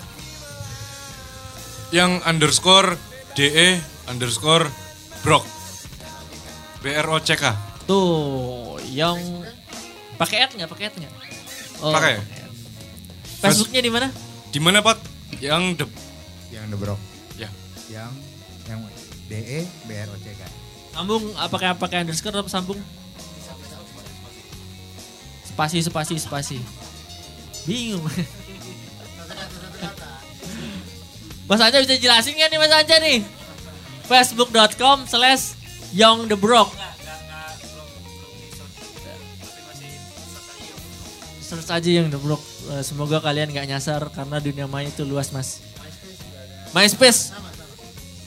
Yang 1.92 2.24
underscore 2.24 2.96
DE 3.36 3.76
underscore 4.08 4.72
Brok. 5.20 5.44
B 6.80 6.88
R 6.96 7.04
O 7.12 7.20
C 7.20 7.36
K. 7.36 7.52
Tuh, 7.84 8.80
yang 8.88 9.20
pakai 10.16 10.48
ad 10.48 10.56
nggak? 10.56 10.64
Pakai 10.64 10.88
ad 10.88 10.96
nggak? 10.96 11.12
Oh, 11.84 11.92
Pakai. 11.92 12.24
Facebooknya 13.44 13.84
di 13.84 13.92
mana? 13.92 14.08
Di 14.48 14.56
mana 14.56 14.80
Pak? 14.80 14.96
Yang 15.44 15.84
the 15.84 15.86
Yang 16.56 16.72
The 16.72 16.76
Brok. 16.80 17.00
ya. 17.36 17.52
Yang 17.92 18.12
yang 18.64 18.80
DE 19.28 19.60
BR 19.84 20.08
OCK. 20.08 20.40
Sambung 20.96 21.36
apakah 21.36 21.76
pakai 21.76 22.08
underscore 22.08 22.32
atau 22.32 22.48
sambung? 22.48 22.80
Spasi, 25.44 25.84
spasi, 25.84 26.16
spasi. 26.16 26.77
Bingung. 27.68 28.00
Mas 31.48 31.60
Anja 31.60 31.84
bisa 31.84 32.00
jelasin 32.00 32.32
nggak 32.32 32.48
nih 32.48 32.60
Mas 32.60 32.72
Anja 32.72 32.96
nih? 32.96 33.20
Facebook.com 34.08 35.04
slash 35.04 35.52
Young 35.92 36.24
the 36.32 36.36
Broke. 36.36 36.72
Search 41.44 41.68
aja 41.72 41.88
yang 41.88 42.12
The 42.12 42.20
Broke. 42.20 42.44
Eh, 42.76 42.84
Semoga 42.84 43.24
kalian 43.24 43.48
nggak 43.48 43.68
nyasar 43.72 44.04
karena 44.12 44.36
dunia 44.36 44.68
maya 44.68 44.92
itu 44.92 45.00
luas 45.08 45.32
mas. 45.32 45.64
MySpace. 46.76 47.32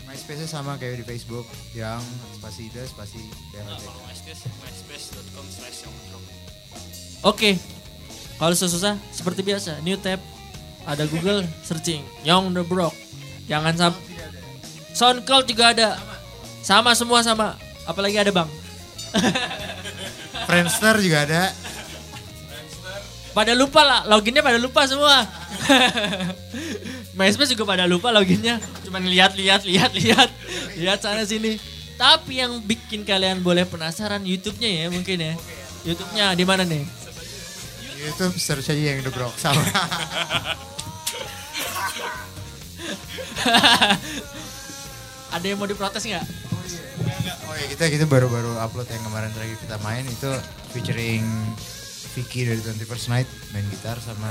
MySpace 0.09 0.49
sama 0.49 0.73
kayak 0.81 1.01
di 1.01 1.05
Facebook 1.05 1.45
yang 1.77 2.01
spasi 2.41 2.73
ide 2.73 2.81
spasi 2.89 3.21
BR 3.53 3.69
OCK. 7.21 7.80
Kalau 8.41 8.57
susah 8.57 8.97
seperti 9.13 9.45
biasa, 9.45 9.77
new 9.85 9.93
tab 10.01 10.17
ada 10.89 11.05
Google 11.05 11.45
searching 11.61 12.01
Young 12.25 12.57
the 12.57 12.65
Broke. 12.65 12.97
Jangan 13.45 13.77
sampai 13.77 14.01
SoundCloud 14.97 15.45
juga 15.45 15.77
ada. 15.77 15.89
Sama 16.65 16.97
semua 16.97 17.21
sama. 17.21 17.53
Apalagi 17.85 18.17
ada 18.17 18.33
Bang. 18.33 18.49
Friendster 20.49 20.97
juga 21.05 21.29
ada. 21.29 21.41
Pada 23.31 23.53
lupa 23.53 23.85
lah, 23.85 24.01
loginnya 24.09 24.41
pada 24.41 24.57
lupa 24.57 24.89
semua. 24.89 25.21
MySpace 27.17 27.53
juga 27.53 27.63
pada 27.63 27.85
lupa 27.85 28.09
loginnya. 28.09 28.57
Cuman 28.81 29.05
lihat, 29.05 29.37
lihat, 29.37 29.63
lihat, 29.63 29.93
lihat. 29.93 30.29
Lihat 30.81 30.99
sana 30.99 31.23
sini. 31.29 31.61
Tapi 31.95 32.41
yang 32.41 32.57
bikin 32.65 33.05
kalian 33.05 33.45
boleh 33.45 33.69
penasaran 33.69 34.25
YouTube-nya 34.25 34.69
ya 34.81 34.85
mungkin 34.89 35.17
ya. 35.21 35.33
YouTube-nya 35.85 36.33
di 36.33 36.43
mana 36.43 36.65
nih? 36.65 37.00
YouTube 38.01 38.33
search 38.41 38.73
aja 38.73 38.81
yang 38.97 39.05
The 39.05 39.13
Brok 39.13 39.37
sama. 39.37 39.61
Ada 45.31 45.45
yang 45.45 45.57
mau 45.61 45.69
diprotes 45.69 46.03
nggak? 46.03 46.25
Oh 47.47 47.55
ya 47.55 47.65
kita 47.71 47.87
kita 47.87 48.05
baru-baru 48.09 48.57
upload 48.59 48.89
yang 48.91 49.03
kemarin 49.07 49.31
terakhir 49.31 49.57
kita 49.63 49.77
main 49.85 50.03
itu 50.03 50.31
featuring 50.75 51.23
Vicky 52.11 52.43
dari 52.43 52.59
21st 52.59 53.05
Night 53.07 53.29
main 53.55 53.63
gitar 53.71 53.95
sama 54.03 54.27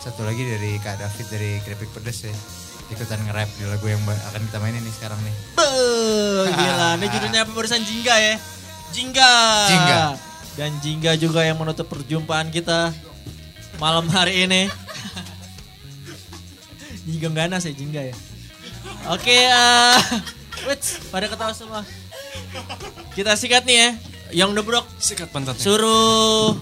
satu 0.00 0.24
lagi 0.24 0.40
dari 0.42 0.80
Kak 0.80 0.96
David 0.98 1.26
dari 1.28 1.60
Krepik 1.62 1.92
Pedes 1.92 2.24
ya 2.24 2.34
ikutan 2.92 3.20
nge-rap 3.24 3.48
di 3.56 3.64
lagu 3.68 3.86
yang 3.88 4.00
akan 4.04 4.40
kita 4.52 4.58
mainin 4.60 4.84
nih 4.84 4.92
sekarang 4.92 5.16
nih. 5.24 5.34
Beuh, 5.56 6.44
gila. 6.44 7.00
Ini 7.00 7.06
judulnya 7.08 7.40
apa 7.48 7.52
barusan 7.56 7.80
Jingga 7.80 8.14
ya? 8.20 8.36
Jingga. 8.92 9.32
Jingga. 9.72 10.31
Dan 10.52 10.76
Jingga 10.84 11.16
juga 11.16 11.40
yang 11.44 11.56
menutup 11.56 11.88
perjumpaan 11.88 12.52
kita 12.52 12.92
malam 13.80 14.04
hari 14.12 14.44
ini. 14.44 14.68
Jingga 17.08 17.28
ganas 17.32 17.64
ya 17.64 17.72
Jingga 17.72 18.12
ya. 18.12 18.16
Oke, 19.10 19.34
eh 19.34 19.98
wait, 20.68 20.82
pada 21.10 21.26
ketawa 21.26 21.50
semua. 21.56 21.82
Kita 23.16 23.34
sikat 23.34 23.64
nih 23.66 23.76
ya. 23.76 23.90
Yang 24.32 24.50
debrok 24.64 24.86
Sikat 24.96 25.28
pantatnya. 25.28 25.60
suruh 25.60 26.56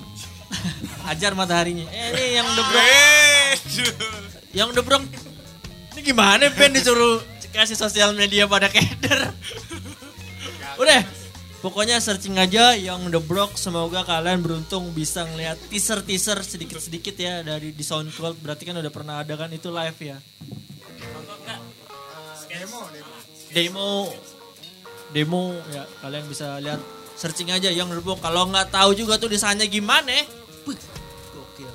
ajar 1.11 1.39
mataharinya. 1.39 1.87
Eh, 1.87 2.07
ini 2.11 2.25
yang 2.35 2.49
debrok. 2.59 2.87
Yang 4.51 4.71
debrok. 4.75 5.03
Ini 5.95 6.01
gimana 6.03 6.51
Ben 6.51 6.75
disuruh 6.75 7.23
kasih 7.51 7.75
sosial 7.79 8.15
media 8.15 8.47
pada 8.47 8.71
keder. 8.71 9.31
Udah. 10.83 11.20
Pokoknya 11.61 12.01
searching 12.01 12.41
aja 12.41 12.73
yang 12.73 13.13
The 13.13 13.21
Block. 13.21 13.61
Semoga 13.61 14.01
kalian 14.01 14.41
beruntung 14.41 14.97
bisa 14.97 15.29
ngeliat 15.29 15.61
teaser-teaser 15.69 16.41
sedikit-sedikit 16.41 17.13
ya 17.21 17.45
dari 17.45 17.77
di 17.77 17.85
SoundCloud. 17.85 18.41
Berarti 18.41 18.65
kan 18.65 18.81
udah 18.81 18.89
pernah 18.89 19.21
ada 19.21 19.37
kan 19.37 19.53
itu 19.53 19.69
live 19.69 19.99
ya. 20.01 20.17
Demo, 22.49 22.81
demo. 23.53 23.93
Demo, 25.13 25.45
ya 25.69 25.85
kalian 26.01 26.25
bisa 26.33 26.57
lihat 26.65 26.81
searching 27.13 27.53
aja 27.53 27.69
yang 27.69 27.93
The 27.93 28.01
Block. 28.01 28.25
Kalau 28.25 28.49
nggak 28.49 28.73
tahu 28.73 28.97
juga 28.97 29.21
tuh 29.21 29.29
desainnya 29.29 29.69
gimana? 29.69 30.25
Gokil. 30.65 31.69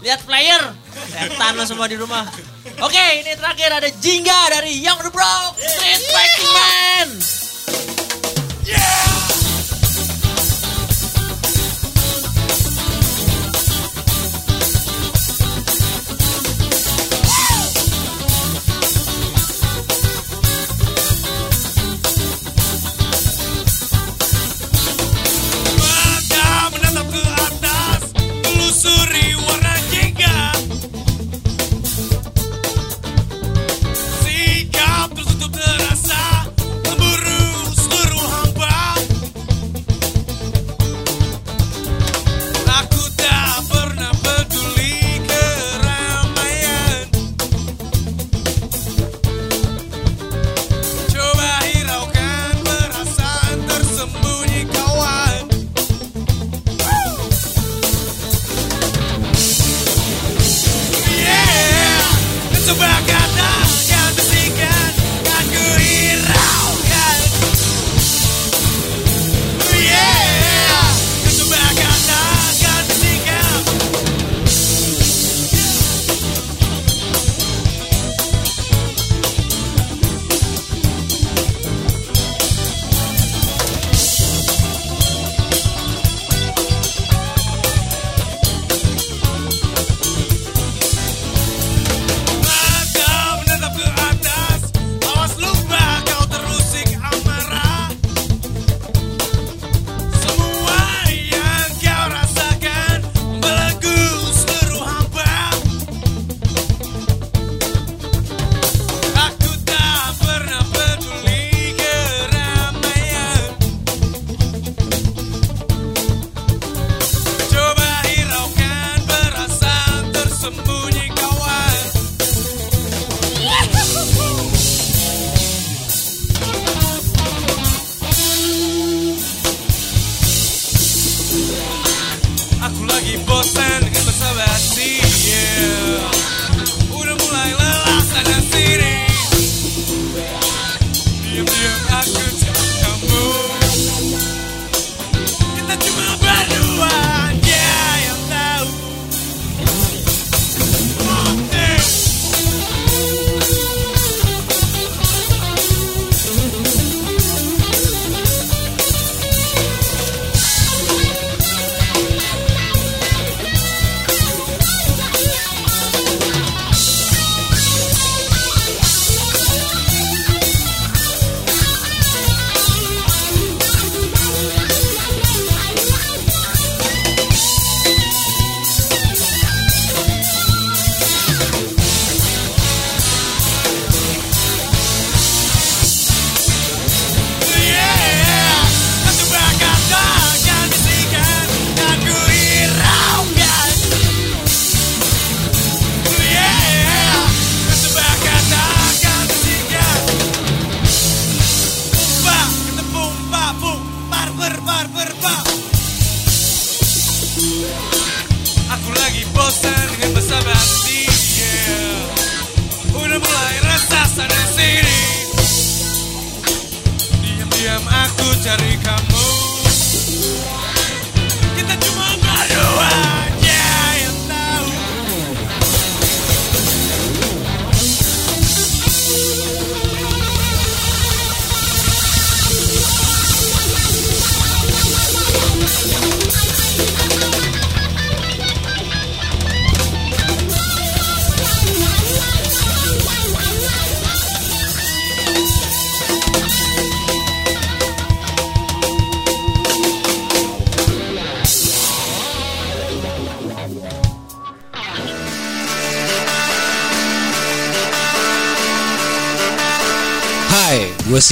Lihat 0.00 0.24
player, 0.24 0.72
setan 1.12 1.60
semua 1.68 1.92
di 1.92 2.00
rumah. 2.00 2.24
Oke, 2.80 3.04
ini 3.20 3.36
terakhir 3.36 3.68
ada 3.84 3.90
Jingga 3.92 4.40
dari 4.48 4.80
Young 4.80 5.00
The 5.04 5.12
Block 5.12 5.60
Street 5.60 6.02
Fighting 6.08 6.52
Man. 6.56 7.43
Yeah! 8.66 9.43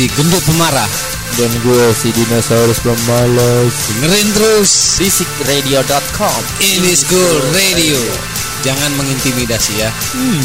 si 0.03 0.11
gendut 0.19 0.43
pemarah. 0.43 0.91
Dan 1.39 1.49
gue 1.63 1.87
si 1.95 2.11
dinosaurus 2.11 2.83
pemalas 2.83 3.71
dengerin 3.87 4.29
terus. 4.35 4.99
Bisikradio.com 4.99 6.43
ini 6.59 6.91
school 6.99 7.39
radio. 7.55 8.03
Jangan 8.67 8.99
mengintimidasi 8.99 9.79
ya. 9.79 9.95
Hmm. 9.95 10.43